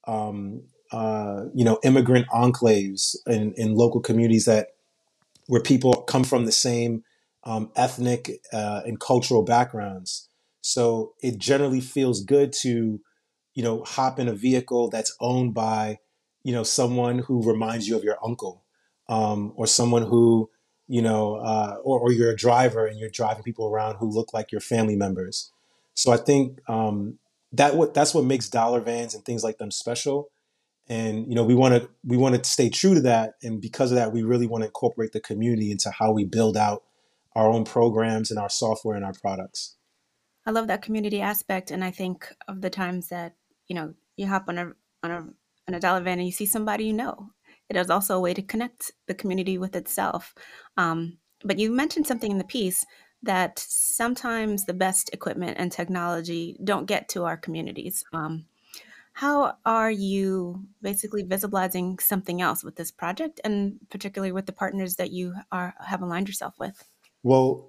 um, 0.06 0.62
uh, 0.90 1.44
you 1.54 1.64
know, 1.64 1.78
immigrant 1.84 2.26
enclaves 2.28 3.16
in, 3.26 3.52
in 3.56 3.74
local 3.74 4.00
communities 4.00 4.46
that 4.46 4.68
where 5.46 5.62
people 5.62 5.92
come 5.92 6.24
from 6.24 6.46
the 6.46 6.52
same 6.52 7.04
um, 7.44 7.70
ethnic 7.76 8.40
uh, 8.52 8.80
and 8.86 9.00
cultural 9.00 9.42
backgrounds. 9.42 10.28
So 10.60 11.12
it 11.22 11.38
generally 11.38 11.80
feels 11.80 12.24
good 12.24 12.52
to, 12.60 13.00
you 13.54 13.62
know, 13.62 13.84
hop 13.84 14.18
in 14.18 14.28
a 14.28 14.34
vehicle 14.34 14.88
that's 14.88 15.14
owned 15.20 15.54
by, 15.54 15.98
you 16.42 16.52
know, 16.52 16.62
someone 16.62 17.20
who 17.20 17.46
reminds 17.46 17.86
you 17.86 17.96
of 17.96 18.04
your 18.04 18.16
uncle, 18.24 18.64
um, 19.08 19.52
or 19.56 19.66
someone 19.66 20.02
who, 20.02 20.50
you 20.88 21.02
know, 21.02 21.36
uh, 21.36 21.76
or, 21.84 22.00
or 22.00 22.12
you're 22.12 22.30
a 22.30 22.36
driver 22.36 22.86
and 22.86 22.98
you're 22.98 23.10
driving 23.10 23.42
people 23.42 23.66
around 23.66 23.96
who 23.96 24.10
look 24.10 24.32
like 24.32 24.50
your 24.50 24.60
family 24.60 24.96
members. 24.96 25.52
So 25.94 26.12
I 26.12 26.16
think 26.16 26.60
um, 26.68 27.18
that 27.52 27.76
what 27.76 27.94
that's 27.94 28.14
what 28.14 28.24
makes 28.24 28.48
dollar 28.48 28.80
vans 28.80 29.14
and 29.14 29.24
things 29.24 29.44
like 29.44 29.58
them 29.58 29.70
special. 29.70 30.30
And 30.88 31.28
you 31.28 31.34
know 31.34 31.44
we 31.44 31.54
want 31.54 31.74
to 31.74 31.88
we 32.04 32.16
want 32.16 32.42
to 32.42 32.48
stay 32.48 32.70
true 32.70 32.94
to 32.94 33.00
that. 33.02 33.34
And 33.42 33.60
because 33.60 33.92
of 33.92 33.96
that 33.96 34.12
we 34.12 34.22
really 34.22 34.46
want 34.46 34.62
to 34.62 34.68
incorporate 34.68 35.12
the 35.12 35.20
community 35.20 35.70
into 35.70 35.90
how 35.90 36.12
we 36.12 36.24
build 36.24 36.56
out 36.56 36.84
our 37.34 37.50
own 37.50 37.64
programs 37.64 38.30
and 38.30 38.40
our 38.40 38.48
software 38.48 38.96
and 38.96 39.04
our 39.04 39.12
products. 39.12 39.76
I 40.46 40.50
love 40.50 40.66
that 40.68 40.82
community 40.82 41.20
aspect. 41.20 41.70
And 41.70 41.84
i 41.84 41.90
think 41.90 42.32
of 42.48 42.62
the 42.62 42.70
times 42.70 43.08
that 43.08 43.34
you 43.68 43.76
know 43.76 43.94
you 44.16 44.26
hop 44.26 44.46
on 44.48 44.56
a 44.56 44.72
on 45.02 45.10
a 45.10 45.28
on 45.68 45.74
a 45.74 45.80
dollar 45.80 46.00
van 46.00 46.18
and 46.18 46.26
you 46.26 46.32
see 46.32 46.46
somebody 46.46 46.86
you 46.86 46.94
know 46.94 47.30
it 47.68 47.76
is 47.76 47.90
also 47.90 48.16
a 48.16 48.20
way 48.20 48.34
to 48.34 48.42
connect 48.42 48.92
the 49.06 49.14
community 49.14 49.58
with 49.58 49.76
itself 49.76 50.34
um, 50.76 51.18
but 51.44 51.58
you 51.58 51.70
mentioned 51.70 52.06
something 52.06 52.30
in 52.30 52.38
the 52.38 52.44
piece 52.44 52.84
that 53.22 53.58
sometimes 53.58 54.64
the 54.64 54.74
best 54.74 55.10
equipment 55.12 55.56
and 55.58 55.72
technology 55.72 56.56
don't 56.62 56.86
get 56.86 57.08
to 57.08 57.24
our 57.24 57.36
communities 57.36 58.04
um, 58.12 58.44
how 59.18 59.54
are 59.66 59.90
you 59.90 60.64
basically 60.80 61.24
visibilizing 61.24 62.00
something 62.00 62.40
else 62.40 62.62
with 62.62 62.76
this 62.76 62.92
project 62.92 63.40
and 63.42 63.80
particularly 63.90 64.30
with 64.30 64.46
the 64.46 64.52
partners 64.52 64.94
that 64.94 65.10
you 65.10 65.34
are 65.50 65.74
have 65.84 66.02
aligned 66.02 66.28
yourself 66.28 66.54
with? 66.60 66.84
Well, 67.24 67.68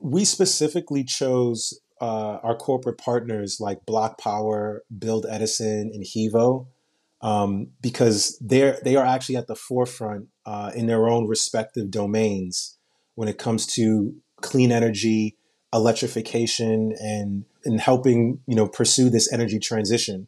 we 0.00 0.24
specifically 0.24 1.04
chose 1.04 1.80
uh, 2.00 2.38
our 2.42 2.56
corporate 2.56 2.98
partners 2.98 3.58
like 3.60 3.86
BlocPower, 3.86 4.78
Build 4.98 5.24
Edison, 5.30 5.92
and 5.94 6.04
Hevo 6.04 6.66
um, 7.22 7.68
because 7.80 8.38
they're 8.40 8.78
they 8.84 8.96
are 8.96 9.06
actually 9.06 9.36
at 9.36 9.46
the 9.46 9.54
forefront 9.54 10.28
uh, 10.44 10.72
in 10.74 10.86
their 10.86 11.08
own 11.08 11.28
respective 11.28 11.90
domains 11.90 12.76
when 13.14 13.28
it 13.28 13.38
comes 13.38 13.66
to 13.66 14.14
clean 14.40 14.72
energy, 14.72 15.36
electrification, 15.72 16.94
and 17.00 17.44
and 17.64 17.80
helping 17.80 18.40
you 18.46 18.56
know 18.56 18.68
pursue 18.68 19.08
this 19.08 19.32
energy 19.32 19.58
transition. 19.58 20.26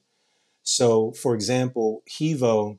So, 0.63 1.13
for 1.13 1.35
example, 1.35 2.03
Hevo 2.09 2.79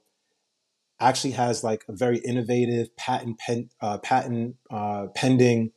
actually 0.99 1.31
has 1.31 1.63
like 1.63 1.83
a 1.87 1.93
very 1.93 2.17
innovative 2.19 2.95
patent 2.95 3.37
pen, 3.37 3.69
uh, 3.81 3.97
patent 3.99 4.55
uh, 4.71 5.07
pending 5.13 5.71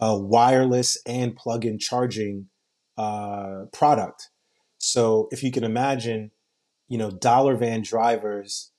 uh, 0.00 0.16
wireless 0.18 0.96
and 1.06 1.36
plug-in 1.36 1.78
charging 1.78 2.46
uh, 2.96 3.64
product. 3.72 4.30
So, 4.78 5.28
if 5.32 5.42
you 5.42 5.50
can 5.50 5.64
imagine, 5.64 6.30
you 6.88 6.98
know, 6.98 7.10
dollar 7.10 7.56
van 7.56 7.82
drivers 7.82 8.70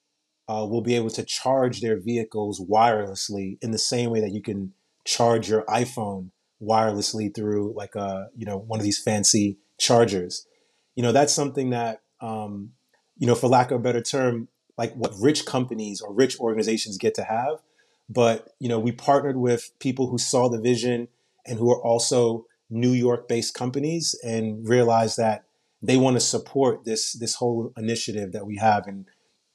uh, 0.47 0.65
will 0.69 0.81
be 0.81 0.95
able 0.95 1.09
to 1.09 1.23
charge 1.23 1.81
their 1.81 1.99
vehicles 1.99 2.61
wirelessly 2.61 3.57
in 3.61 3.71
the 3.71 3.77
same 3.77 4.09
way 4.09 4.21
that 4.21 4.31
you 4.31 4.41
can 4.41 4.73
charge 5.05 5.49
your 5.49 5.63
iPhone 5.65 6.29
wirelessly 6.61 7.33
through 7.33 7.73
like 7.75 7.95
a 7.95 8.27
you 8.35 8.45
know 8.45 8.57
one 8.57 8.79
of 8.79 8.83
these 8.83 9.01
fancy 9.01 9.57
chargers. 9.79 10.47
You 10.95 11.03
know, 11.03 11.11
that's 11.11 11.33
something 11.33 11.71
that 11.71 12.01
um, 12.21 12.71
you 13.17 13.27
know, 13.27 13.35
for 13.35 13.47
lack 13.47 13.71
of 13.71 13.79
a 13.79 13.83
better 13.83 14.01
term, 14.01 14.47
like 14.77 14.93
what 14.95 15.13
rich 15.19 15.45
companies 15.45 16.01
or 16.01 16.13
rich 16.13 16.39
organizations 16.39 16.97
get 16.97 17.15
to 17.15 17.23
have. 17.23 17.61
But, 18.09 18.49
you 18.59 18.69
know, 18.69 18.79
we 18.79 18.91
partnered 18.91 19.37
with 19.37 19.71
people 19.79 20.07
who 20.07 20.17
saw 20.17 20.49
the 20.49 20.59
vision 20.59 21.07
and 21.45 21.57
who 21.57 21.71
are 21.71 21.81
also 21.81 22.45
New 22.69 22.91
York 22.91 23.27
based 23.27 23.53
companies 23.53 24.15
and 24.23 24.67
realized 24.67 25.17
that 25.17 25.44
they 25.87 25.97
want 25.97 26.15
to 26.15 26.21
support 26.21 26.85
this 26.85 27.13
this 27.13 27.35
whole 27.35 27.71
initiative 27.77 28.31
that 28.31 28.45
we 28.45 28.57
have 28.57 28.87
and, 28.87 29.05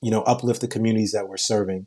you 0.02 0.10
know, 0.10 0.22
uplift 0.22 0.60
the 0.60 0.68
communities 0.68 1.12
that 1.12 1.28
we're 1.28 1.37
serving. 1.37 1.87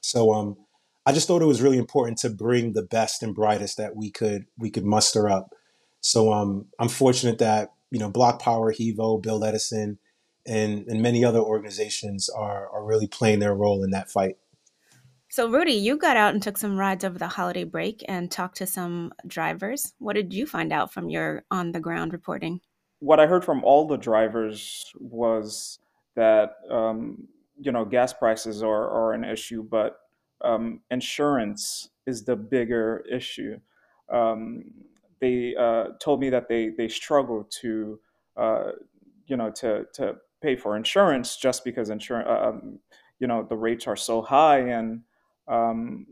So 0.00 0.32
um 0.32 0.56
I 1.04 1.12
just 1.12 1.26
thought 1.26 1.42
it 1.42 1.46
was 1.46 1.62
really 1.62 1.78
important 1.78 2.18
to 2.18 2.30
bring 2.30 2.72
the 2.72 2.82
best 2.82 3.22
and 3.22 3.34
brightest 3.34 3.76
that 3.76 3.96
we 3.96 4.10
could 4.10 4.46
we 4.58 4.70
could 4.70 4.84
muster 4.84 5.28
up. 5.28 5.54
So 6.00 6.32
um 6.32 6.66
I'm 6.78 6.88
fortunate 6.88 7.38
that 7.38 7.72
you 7.92 7.98
know, 7.98 8.10
BlocPower, 8.10 8.74
Hevo, 8.74 9.22
Build 9.22 9.44
Edison, 9.44 9.98
and, 10.46 10.86
and 10.88 11.02
many 11.02 11.24
other 11.24 11.40
organizations 11.40 12.28
are, 12.30 12.68
are 12.70 12.84
really 12.84 13.06
playing 13.06 13.38
their 13.38 13.54
role 13.54 13.84
in 13.84 13.90
that 13.90 14.10
fight. 14.10 14.38
So, 15.28 15.48
Rudy, 15.48 15.74
you 15.74 15.98
got 15.98 16.16
out 16.16 16.32
and 16.32 16.42
took 16.42 16.58
some 16.58 16.76
rides 16.76 17.04
over 17.04 17.18
the 17.18 17.28
holiday 17.28 17.64
break 17.64 18.02
and 18.08 18.30
talked 18.30 18.56
to 18.56 18.66
some 18.66 19.12
drivers. 19.26 19.92
What 19.98 20.14
did 20.14 20.32
you 20.32 20.46
find 20.46 20.72
out 20.72 20.92
from 20.92 21.10
your 21.10 21.44
on 21.50 21.72
the 21.72 21.80
ground 21.80 22.12
reporting? 22.12 22.60
What 23.02 23.18
I 23.18 23.26
heard 23.26 23.44
from 23.44 23.64
all 23.64 23.88
the 23.88 23.96
drivers 23.96 24.92
was 25.00 25.80
that, 26.14 26.58
um, 26.70 27.26
you 27.60 27.72
know, 27.72 27.84
gas 27.84 28.12
prices 28.12 28.62
are, 28.62 28.88
are 28.88 29.12
an 29.12 29.24
issue, 29.24 29.64
but 29.64 29.98
um, 30.40 30.80
insurance 30.88 31.90
is 32.06 32.24
the 32.24 32.36
bigger 32.36 33.04
issue. 33.10 33.58
Um, 34.08 34.64
they 35.20 35.54
uh, 35.56 35.84
told 36.00 36.20
me 36.20 36.30
that 36.30 36.48
they 36.48 36.70
they 36.70 36.88
struggle 36.88 37.44
to 37.60 38.00
uh, 38.36 38.72
you 39.26 39.36
know 39.36 39.50
to 39.50 39.86
to 39.94 40.16
pay 40.40 40.56
for 40.56 40.76
insurance 40.76 41.36
just 41.36 41.64
because 41.64 41.90
insurance 41.90 42.28
uh, 42.28 42.48
um, 42.48 42.78
you 43.20 43.26
know 43.28 43.46
the 43.48 43.56
rates 43.56 43.86
are 43.86 43.96
so 43.96 44.20
high 44.20 44.58
and 44.58 45.02
um, 45.46 46.06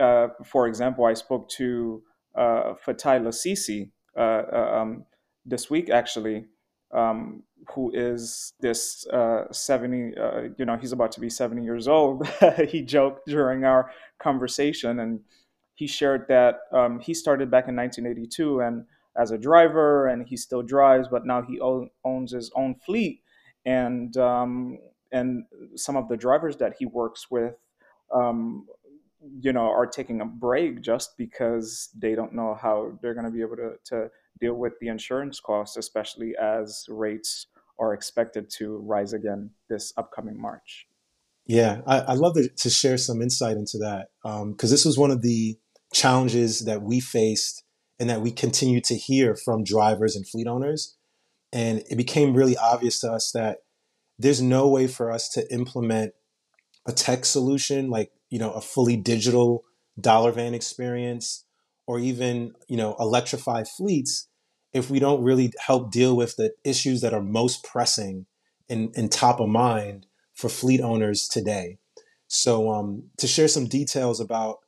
uh, 0.00 0.28
for 0.44 0.68
example 0.68 1.04
I 1.04 1.14
spoke 1.14 1.48
to 1.50 2.02
uh, 2.36 2.74
Fatai 2.86 3.20
Lasisi 3.20 3.90
uh, 4.16 4.20
uh, 4.20 4.78
um, 4.80 5.04
this 5.48 5.70
week 5.70 5.90
actually 5.90 6.46
um, 6.94 7.42
who 7.74 7.90
is 7.92 8.52
this 8.60 9.06
uh, 9.08 9.44
70 9.52 10.14
you 10.56 10.64
know 10.64 10.76
he's 10.76 10.92
about 10.92 11.12
to 11.12 11.20
be 11.20 11.28
70 11.28 11.62
years 11.62 11.88
old. 11.88 12.26
He 12.68 12.82
joked 12.82 13.26
during 13.26 13.64
our 13.64 13.90
conversation 14.18 15.00
and 15.00 15.20
he 15.74 15.86
shared 15.86 16.26
that 16.28 16.60
um, 16.72 16.98
he 16.98 17.14
started 17.14 17.50
back 17.50 17.68
in 17.68 17.76
1982 17.76 18.60
and 18.60 18.84
as 19.18 19.32
a 19.32 19.38
driver, 19.38 20.06
and 20.06 20.26
he 20.26 20.36
still 20.36 20.62
drives, 20.62 21.08
but 21.08 21.26
now 21.26 21.42
he 21.42 21.60
owns 21.60 22.32
his 22.32 22.50
own 22.54 22.76
fleet, 22.76 23.20
and 23.66 24.16
um, 24.16 24.78
and 25.12 25.44
some 25.74 25.96
of 25.96 26.08
the 26.08 26.16
drivers 26.16 26.56
that 26.58 26.74
he 26.78 26.86
works 26.86 27.30
with, 27.30 27.54
um, 28.14 28.66
you 29.40 29.52
know, 29.52 29.68
are 29.68 29.86
taking 29.86 30.20
a 30.20 30.24
break 30.24 30.80
just 30.80 31.16
because 31.18 31.88
they 31.98 32.14
don't 32.14 32.34
know 32.34 32.54
how 32.54 32.92
they're 33.02 33.14
going 33.14 33.26
to 33.26 33.32
be 33.32 33.40
able 33.40 33.56
to, 33.56 33.72
to 33.84 34.10
deal 34.40 34.54
with 34.54 34.74
the 34.80 34.88
insurance 34.88 35.40
costs, 35.40 35.76
especially 35.76 36.34
as 36.40 36.84
rates 36.88 37.46
are 37.78 37.94
expected 37.94 38.50
to 38.58 38.78
rise 38.78 39.12
again 39.12 39.50
this 39.68 39.92
upcoming 39.96 40.40
March. 40.40 40.86
Yeah, 41.46 41.80
I, 41.86 42.00
I 42.00 42.12
love 42.14 42.34
to, 42.34 42.48
to, 42.48 42.68
share 42.68 42.98
some 42.98 43.22
insight 43.22 43.56
into 43.56 43.78
that 43.78 44.08
because 44.22 44.42
um, 44.42 44.56
this 44.58 44.84
was 44.84 44.98
one 44.98 45.10
of 45.10 45.22
the 45.22 45.56
challenges 45.94 46.66
that 46.66 46.82
we 46.82 47.00
faced 47.00 47.64
and 47.98 48.10
that 48.10 48.20
we 48.20 48.30
continue 48.30 48.80
to 48.82 48.94
hear 48.94 49.34
from 49.34 49.64
drivers 49.64 50.14
and 50.14 50.28
fleet 50.28 50.46
owners. 50.46 50.96
And 51.50 51.82
it 51.88 51.96
became 51.96 52.34
really 52.34 52.56
obvious 52.56 53.00
to 53.00 53.10
us 53.10 53.30
that 53.32 53.58
there's 54.18 54.42
no 54.42 54.68
way 54.68 54.86
for 54.86 55.10
us 55.10 55.28
to 55.30 55.52
implement 55.52 56.12
a 56.86 56.92
tech 56.92 57.24
solution 57.24 57.90
like 57.90 58.10
you 58.30 58.38
know 58.38 58.52
a 58.52 58.60
fully 58.60 58.96
digital 58.96 59.62
dollar 60.00 60.32
van 60.32 60.54
experience 60.54 61.44
or 61.86 61.98
even 61.98 62.52
you 62.68 62.76
know 62.76 62.96
electrify 62.98 63.62
fleets 63.64 64.27
if 64.72 64.90
we 64.90 64.98
don't 64.98 65.22
really 65.22 65.52
help 65.66 65.90
deal 65.90 66.16
with 66.16 66.36
the 66.36 66.52
issues 66.64 67.00
that 67.00 67.14
are 67.14 67.22
most 67.22 67.64
pressing 67.64 68.26
and, 68.68 68.92
and 68.96 69.10
top 69.10 69.40
of 69.40 69.48
mind 69.48 70.06
for 70.34 70.48
fleet 70.48 70.80
owners 70.80 71.26
today. 71.26 71.78
So 72.26 72.70
um, 72.70 73.04
to 73.16 73.26
share 73.26 73.48
some 73.48 73.66
details 73.66 74.20
about 74.20 74.58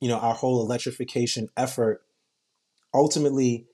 you 0.00 0.08
know 0.08 0.18
our 0.18 0.34
whole 0.34 0.62
electrification 0.62 1.48
effort 1.56 2.02
ultimately 2.92 3.66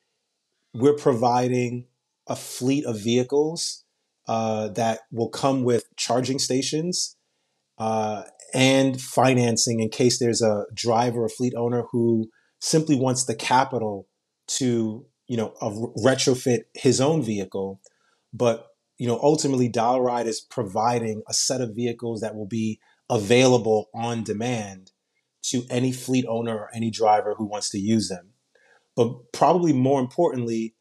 we're 0.75 0.97
providing 0.97 1.87
a 2.27 2.37
fleet 2.37 2.85
of 2.85 3.01
vehicles 3.01 3.85
uh, 4.29 4.69
that 4.69 5.01
will 5.13 5.29
come 5.29 5.63
with 5.63 5.85
charging 5.97 6.39
stations 6.39 7.17
uh, 7.79 8.25
and 8.53 9.01
financing 9.01 9.81
in 9.81 9.89
case 9.89 10.19
there's 10.19 10.43
a 10.43 10.65
driver 10.75 11.23
or 11.23 11.29
fleet 11.29 11.55
owner 11.57 11.85
who 11.93 12.29
simply 12.61 12.97
wants 12.97 13.25
the 13.25 13.35
capital 13.35 14.09
to 14.49 15.07
you 15.29 15.37
know 15.37 15.55
retrofit 16.05 16.63
his 16.75 17.01
own 17.01 17.23
vehicle 17.23 17.81
but 18.33 18.69
you 18.99 19.07
know 19.07 19.19
ultimately 19.23 19.69
dollaride 19.69 20.27
is 20.27 20.41
providing 20.41 21.23
a 21.29 21.35
set 21.35 21.61
of 21.61 21.75
vehicles 21.75 22.21
that 22.21 22.35
will 22.35 22.47
be 22.47 22.79
available 23.09 23.89
on 23.95 24.23
demand 24.23 24.93
to 25.43 25.63
any 25.71 25.93
fleet 25.93 26.25
owner 26.29 26.57
or 26.57 26.71
any 26.75 26.91
driver 26.91 27.35
who 27.35 27.45
wants 27.45 27.71
to 27.71 27.79
use 27.79 28.09
them 28.09 28.31
but 28.95 29.33
probably 29.33 29.73
more 29.73 30.01
importantly 30.01 30.75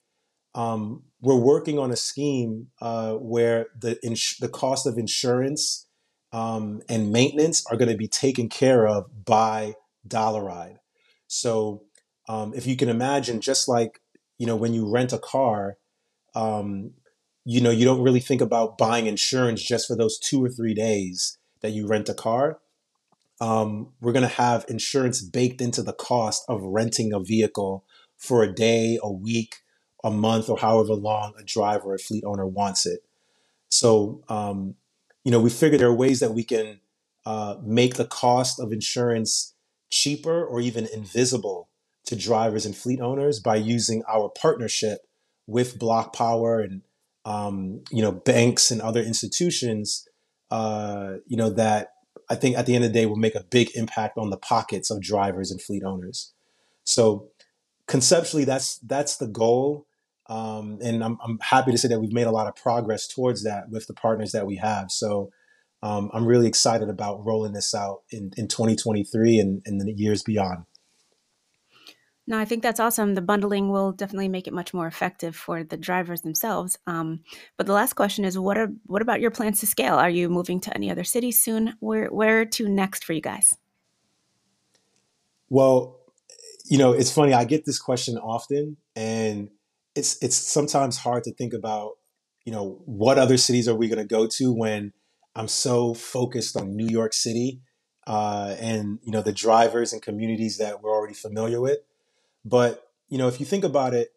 um, 0.56 1.04
we're 1.22 1.36
working 1.36 1.78
on 1.78 1.92
a 1.92 1.96
scheme 1.96 2.68
uh, 2.82 3.14
where 3.14 3.68
the 3.78 4.04
ins- 4.06 4.38
the 4.40 4.48
cost 4.48 4.86
of 4.86 4.98
insurance 4.98 5.88
um, 6.32 6.82
and 6.90 7.12
maintenance 7.12 7.66
are 7.68 7.78
going 7.78 7.90
to 7.90 7.98
be 7.98 8.08
taken 8.08 8.50
care 8.50 8.88
of 8.88 9.25
by 9.25 9.74
Dollaride. 10.08 10.78
So 11.28 11.84
um, 12.28 12.54
if 12.54 12.68
you 12.68 12.75
can 12.75 12.90
imagine, 12.90 13.42
just 13.42 13.68
like 13.68 14.02
you 14.38 14.46
know 14.46 14.56
when 14.56 14.74
you 14.74 14.89
rent 14.89 15.13
a 15.13 15.18
car, 15.18 15.77
um, 16.34 16.92
you 17.46 17.62
know 17.62 17.72
you 17.72 17.86
don't 17.86 18.01
really 18.01 18.20
think 18.20 18.42
about 18.42 18.77
buying 18.77 19.08
insurance 19.08 19.63
just 19.63 19.88
for 19.88 19.96
those 19.96 20.18
two 20.18 20.44
or 20.44 20.50
three 20.50 20.74
days 20.74 21.38
that 21.62 21.72
you 21.72 21.88
rent 21.88 22.10
a 22.10 22.13
car. 22.13 22.60
Um, 23.42 23.92
we're 24.00 24.13
going 24.13 24.24
to 24.24 24.30
have 24.30 24.65
insurance 24.70 25.22
baked 25.22 25.60
into 25.60 25.82
the 25.82 25.94
cost 25.94 26.44
of 26.48 26.62
renting 26.63 27.12
a 27.12 27.20
vehicle 27.20 27.84
for 28.18 28.44
a 28.44 28.54
day, 28.54 28.98
a 29.04 29.12
week, 29.12 29.58
a 30.06 30.10
month, 30.10 30.48
or 30.48 30.58
however 30.58 30.94
long 30.94 31.34
a 31.38 31.44
driver 31.44 31.89
or 31.89 31.96
a 31.96 32.00
fleet 32.00 32.24
owner 32.25 32.48
wants 32.48 32.86
it. 32.86 33.01
So 33.68 34.24
um, 34.30 34.75
you 35.25 35.32
know, 35.32 35.39
we 35.39 35.50
figured 35.50 35.82
there 35.82 35.89
are 35.89 35.94
ways 35.94 36.20
that 36.22 36.34
we 36.34 36.44
can 36.44 36.80
uh, 37.25 37.56
make 37.63 37.96
the 37.96 38.06
cost 38.06 38.60
of 38.60 38.72
insurance 38.72 39.56
cheaper 39.89 40.46
or 40.46 40.62
even 40.62 40.88
invisible 40.94 41.68
to 42.05 42.15
drivers 42.15 42.65
and 42.65 42.75
fleet 42.75 43.01
owners 43.01 43.39
by 43.39 43.55
using 43.55 44.03
our 44.07 44.29
partnership 44.29 45.00
with 45.47 45.79
BlocPower 45.79 46.63
and 46.63 46.81
um, 47.25 47.83
you 47.91 48.01
know 48.01 48.11
banks 48.11 48.72
and 48.72 48.81
other 48.81 49.01
institutions. 49.01 50.07
Uh, 50.51 51.15
you 51.25 51.37
know 51.37 51.50
that 51.50 51.89
I 52.29 52.35
think 52.35 52.57
at 52.57 52.65
the 52.65 52.75
end 52.75 52.85
of 52.85 52.94
the 52.94 53.00
day 53.00 53.05
will 53.05 53.15
make 53.15 53.35
a 53.35 53.44
big 53.44 53.70
impact 53.75 54.18
on 54.18 54.29
the 54.29 54.37
pockets 54.37 54.89
of 54.89 55.01
drivers 55.01 55.51
and 55.51 55.61
fleet 55.61 55.83
owners. 55.83 56.33
So 56.83 57.29
conceptually, 57.87 58.46
that's 58.46 58.77
that's 58.79 59.18
the 59.18 59.27
goal. 59.27 59.87
Um, 60.27 60.79
and 60.81 61.03
I'm, 61.03 61.20
I'm 61.24 61.37
happy 61.39 61.72
to 61.72 61.77
say 61.77 61.87
that 61.89 62.00
we've 62.00 62.11
made 62.11 62.25
a 62.25 62.31
lot 62.31 62.48
of 62.48 62.55
progress 62.55 63.07
towards 63.07 63.44
that 63.44 63.70
with 63.70 63.85
the 63.85 63.94
partners 63.94 64.31
that 64.31 64.48
we 64.48 64.55
have. 64.55 64.89
So 64.89 65.31
um, 65.83 66.09
I'm 66.13 66.25
really 66.25 66.48
excited 66.48 66.89
about 66.89 67.24
rolling 67.24 67.53
this 67.53 67.75
out 67.75 68.01
in, 68.09 68.31
in 68.35 68.48
2023 68.48 69.37
and, 69.37 69.61
and 69.68 69.79
the 69.79 69.94
years 69.94 70.24
beyond. 70.24 70.65
No, 72.27 72.40
I 72.40 72.46
think 72.46 72.64
that's 72.64 72.79
awesome. 72.79 73.14
The 73.14 73.22
bundling 73.22 73.70
will 73.70 73.92
definitely 73.92 74.29
make 74.29 74.48
it 74.48 74.53
much 74.53 74.74
more 74.74 74.88
effective 74.88 75.35
for 75.35 75.64
the 75.64 75.77
drivers 75.77 76.22
themselves. 76.22 76.77
Um, 76.88 77.20
but 77.55 77.68
the 77.68 77.74
last 77.74 77.94
question 77.94 78.25
is, 78.25 78.38
what 78.38 78.57
are 78.57 78.70
what 78.85 79.03
about 79.03 79.22
your 79.22 79.29
plans 79.31 79.59
to 79.59 79.68
scale? 79.68 79.96
Are 79.96 80.09
you 80.09 80.27
moving 80.29 80.59
to 80.61 80.74
any 80.74 80.90
other 80.90 81.03
cities 81.03 81.44
soon? 81.44 81.75
Where 81.79 82.07
where 82.07 82.44
to 82.46 82.68
next 82.68 83.03
for 83.03 83.14
you 83.14 83.22
guys? 83.22 83.55
Well, 85.50 86.00
you 86.66 86.79
know, 86.79 86.94
it's 86.94 87.11
funny. 87.11 87.33
I 87.33 87.46
get 87.46 87.66
this 87.66 87.79
question 87.79 88.18
often, 88.18 88.77
and 88.96 89.50
it's 89.94 90.18
it's 90.24 90.35
sometimes 90.35 90.98
hard 90.98 91.24
to 91.25 91.33
think 91.33 91.53
about, 91.53 91.94
you 92.44 92.51
know, 92.51 92.81
what 92.85 93.20
other 93.20 93.38
cities 93.38 93.68
are 93.68 93.75
we 93.75 93.88
going 93.88 94.00
to 94.00 94.16
go 94.16 94.25
to 94.27 94.51
when 94.51 94.94
I'm 95.35 95.48
so 95.48 95.94
focused 95.94 96.57
on 96.57 96.75
New 96.75 96.88
York 96.88 97.14
City 97.14 97.61
uh, 98.07 98.55
and 98.59 99.00
you 99.03 99.11
know 99.11 99.22
the 99.22 99.33
drivers 99.33 99.94
and 99.94 100.01
communities 100.01 100.57
that 100.57 100.81
we're 100.81 100.94
already 100.94 101.14
familiar 101.14 101.59
with. 101.59 101.79
But 102.46 102.84
you 103.10 103.18
know, 103.18 103.27
if 103.27 103.40
you 103.40 103.46
think 103.46 103.64
about 103.64 103.94
it, 103.94 104.12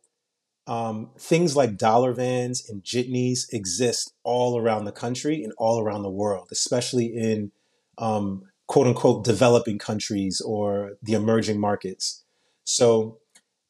um, 0.69 1.11
things 1.19 1.57
like 1.57 1.79
dollar 1.79 2.13
vans 2.13 2.69
and 2.69 2.83
jitneys 2.83 3.51
exist 3.53 4.13
all 4.23 4.59
around 4.59 4.85
the 4.85 4.93
country 4.93 5.43
and 5.43 5.53
all 5.57 5.81
around 5.81 6.03
the 6.03 6.11
world, 6.11 6.49
especially 6.53 7.07
in 7.07 7.51
um, 7.97 8.45
quote 8.67 8.87
unquote 8.87 9.25
developing 9.25 9.79
countries 9.79 10.43
or 10.45 10.93
the 11.03 11.15
emerging 11.15 11.59
markets. 11.59 12.23
So, 12.65 13.19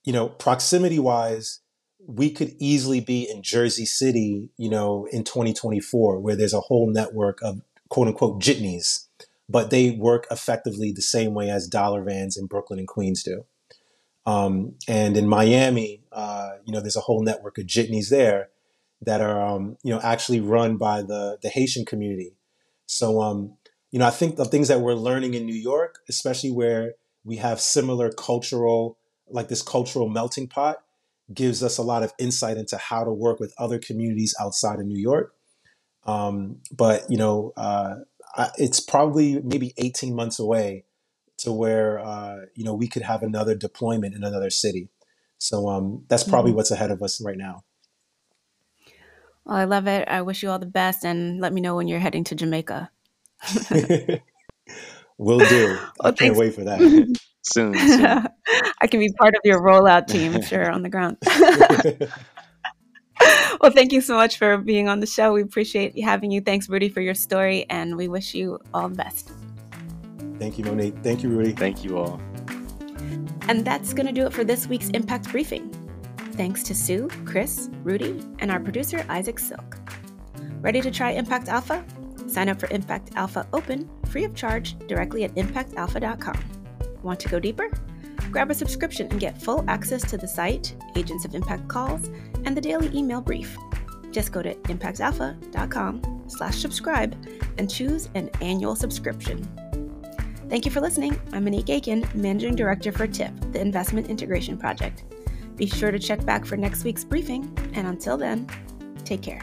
you 0.04 0.12
know, 0.12 0.28
proximity 0.28 0.98
wise, 0.98 1.60
we 2.04 2.30
could 2.30 2.54
easily 2.58 3.00
be 3.00 3.30
in 3.30 3.42
Jersey 3.42 3.86
City, 3.86 4.50
you 4.56 4.68
know, 4.68 5.06
in 5.12 5.22
2024, 5.22 6.18
where 6.18 6.34
there's 6.34 6.54
a 6.54 6.60
whole 6.60 6.90
network 6.90 7.38
of 7.42 7.60
quote 7.90 8.08
unquote 8.08 8.42
jitneys, 8.42 9.06
but 9.48 9.70
they 9.70 9.92
work 9.92 10.26
effectively 10.32 10.90
the 10.90 11.02
same 11.02 11.32
way 11.32 11.48
as 11.48 11.68
dollar 11.68 12.02
vans 12.02 12.36
in 12.36 12.46
Brooklyn 12.46 12.80
and 12.80 12.88
Queens 12.88 13.22
do. 13.22 13.44
Um, 14.28 14.74
and 14.86 15.16
in 15.16 15.26
Miami, 15.26 16.02
uh, 16.12 16.50
you 16.66 16.72
know, 16.74 16.80
there's 16.80 16.96
a 16.96 17.00
whole 17.00 17.22
network 17.22 17.56
of 17.56 17.64
jitneys 17.64 18.10
there 18.10 18.50
that 19.00 19.22
are, 19.22 19.42
um, 19.42 19.78
you 19.82 19.90
know, 19.90 20.00
actually 20.02 20.38
run 20.38 20.76
by 20.76 21.00
the 21.00 21.38
the 21.40 21.48
Haitian 21.48 21.86
community. 21.86 22.36
So, 22.84 23.22
um, 23.22 23.56
you 23.90 23.98
know, 23.98 24.06
I 24.06 24.10
think 24.10 24.36
the 24.36 24.44
things 24.44 24.68
that 24.68 24.82
we're 24.82 24.92
learning 24.92 25.32
in 25.32 25.46
New 25.46 25.54
York, 25.54 26.00
especially 26.10 26.50
where 26.50 26.96
we 27.24 27.36
have 27.36 27.58
similar 27.58 28.10
cultural, 28.10 28.98
like 29.30 29.48
this 29.48 29.62
cultural 29.62 30.10
melting 30.10 30.46
pot, 30.46 30.76
gives 31.32 31.62
us 31.62 31.78
a 31.78 31.82
lot 31.82 32.02
of 32.02 32.12
insight 32.18 32.58
into 32.58 32.76
how 32.76 33.04
to 33.04 33.10
work 33.10 33.40
with 33.40 33.54
other 33.56 33.78
communities 33.78 34.34
outside 34.38 34.78
of 34.78 34.84
New 34.84 35.00
York. 35.00 35.32
Um, 36.04 36.58
but 36.70 37.10
you 37.10 37.16
know, 37.16 37.54
uh, 37.56 37.94
I, 38.36 38.50
it's 38.58 38.80
probably 38.80 39.40
maybe 39.40 39.72
18 39.78 40.14
months 40.14 40.38
away 40.38 40.84
to 41.38 41.52
where 41.52 41.98
uh, 41.98 42.46
you 42.54 42.64
know 42.64 42.74
we 42.74 42.88
could 42.88 43.02
have 43.02 43.22
another 43.22 43.54
deployment 43.54 44.14
in 44.14 44.24
another 44.24 44.50
city. 44.50 44.88
So 45.38 45.68
um, 45.68 46.04
that's 46.08 46.24
probably 46.24 46.50
mm-hmm. 46.50 46.56
what's 46.56 46.70
ahead 46.70 46.90
of 46.90 47.02
us 47.02 47.20
right 47.20 47.36
now. 47.36 47.64
Well, 49.44 49.56
I 49.56 49.64
love 49.64 49.86
it. 49.86 50.08
I 50.08 50.22
wish 50.22 50.42
you 50.42 50.50
all 50.50 50.58
the 50.58 50.66
best, 50.66 51.04
and 51.04 51.40
let 51.40 51.52
me 51.52 51.60
know 51.60 51.76
when 51.76 51.88
you're 51.88 52.00
heading 52.00 52.24
to 52.24 52.34
Jamaica. 52.34 52.90
Will 55.18 55.38
do. 55.38 55.78
Well, 55.98 56.12
I 56.12 56.12
can't 56.12 56.18
thanks. 56.18 56.38
wait 56.38 56.54
for 56.54 56.64
that. 56.64 56.78
soon. 57.42 57.74
soon. 57.74 58.28
I 58.80 58.86
can 58.86 59.00
be 59.00 59.10
part 59.18 59.34
of 59.34 59.40
your 59.44 59.60
rollout 59.60 60.06
team, 60.06 60.40
sure, 60.42 60.70
on 60.70 60.82
the 60.82 60.88
ground. 60.88 61.16
well, 63.60 63.72
thank 63.72 63.90
you 63.92 64.00
so 64.00 64.14
much 64.14 64.38
for 64.38 64.58
being 64.58 64.88
on 64.88 65.00
the 65.00 65.06
show. 65.06 65.32
We 65.32 65.42
appreciate 65.42 65.98
having 65.98 66.30
you. 66.30 66.40
Thanks, 66.40 66.68
Rudy, 66.68 66.88
for 66.88 67.00
your 67.00 67.14
story, 67.14 67.66
and 67.68 67.96
we 67.96 68.06
wish 68.06 68.34
you 68.34 68.60
all 68.72 68.88
the 68.88 68.94
best. 68.94 69.32
Thank 70.38 70.58
you, 70.58 70.64
Monique. 70.64 70.96
Thank 71.02 71.22
you, 71.22 71.30
Rudy. 71.30 71.52
Thank 71.52 71.84
you 71.84 71.98
all. 71.98 72.20
And 73.48 73.64
that's 73.64 73.92
going 73.94 74.06
to 74.06 74.12
do 74.12 74.26
it 74.26 74.32
for 74.32 74.44
this 74.44 74.66
week's 74.66 74.88
Impact 74.90 75.30
Briefing. 75.30 75.70
Thanks 76.32 76.62
to 76.64 76.74
Su, 76.74 77.08
Chris, 77.24 77.68
Rudy, 77.82 78.22
and 78.38 78.50
our 78.50 78.60
producer, 78.60 79.04
Isaac 79.08 79.38
Silk. 79.38 79.78
Ready 80.60 80.80
to 80.80 80.90
try 80.90 81.10
Impact 81.10 81.48
Alpha? 81.48 81.84
Sign 82.28 82.48
up 82.48 82.60
for 82.60 82.68
Impact 82.70 83.10
Alpha 83.16 83.46
Open, 83.52 83.88
free 84.06 84.24
of 84.24 84.34
charge, 84.34 84.76
directly 84.86 85.24
at 85.24 85.34
impactalpha.com. 85.34 86.38
Want 87.02 87.18
to 87.20 87.28
go 87.28 87.40
deeper? 87.40 87.70
Grab 88.30 88.50
a 88.50 88.54
subscription 88.54 89.08
and 89.10 89.18
get 89.18 89.40
full 89.40 89.64
access 89.68 90.02
to 90.10 90.18
the 90.18 90.28
site, 90.28 90.76
Agents 90.94 91.24
of 91.24 91.34
Impact 91.34 91.66
calls, 91.68 92.08
and 92.44 92.56
the 92.56 92.60
daily 92.60 92.90
email 92.96 93.20
brief. 93.20 93.56
Just 94.10 94.32
go 94.32 94.42
to 94.42 94.54
impactalpha.com 94.54 96.24
slash 96.28 96.56
subscribe 96.58 97.16
and 97.56 97.70
choose 97.70 98.10
an 98.14 98.30
annual 98.40 98.76
subscription. 98.76 99.48
Thank 100.48 100.64
you 100.64 100.70
for 100.70 100.80
listening. 100.80 101.20
I'm 101.34 101.44
Monique 101.44 101.68
Aiken, 101.68 102.08
Managing 102.14 102.56
Director 102.56 102.90
for 102.90 103.06
TIP, 103.06 103.32
the 103.52 103.60
Investment 103.60 104.08
Integration 104.08 104.56
Project. 104.56 105.04
Be 105.56 105.66
sure 105.66 105.90
to 105.90 105.98
check 105.98 106.24
back 106.24 106.46
for 106.46 106.56
next 106.56 106.84
week's 106.84 107.04
briefing, 107.04 107.54
and 107.74 107.86
until 107.86 108.16
then, 108.16 108.48
take 109.04 109.20
care. 109.20 109.42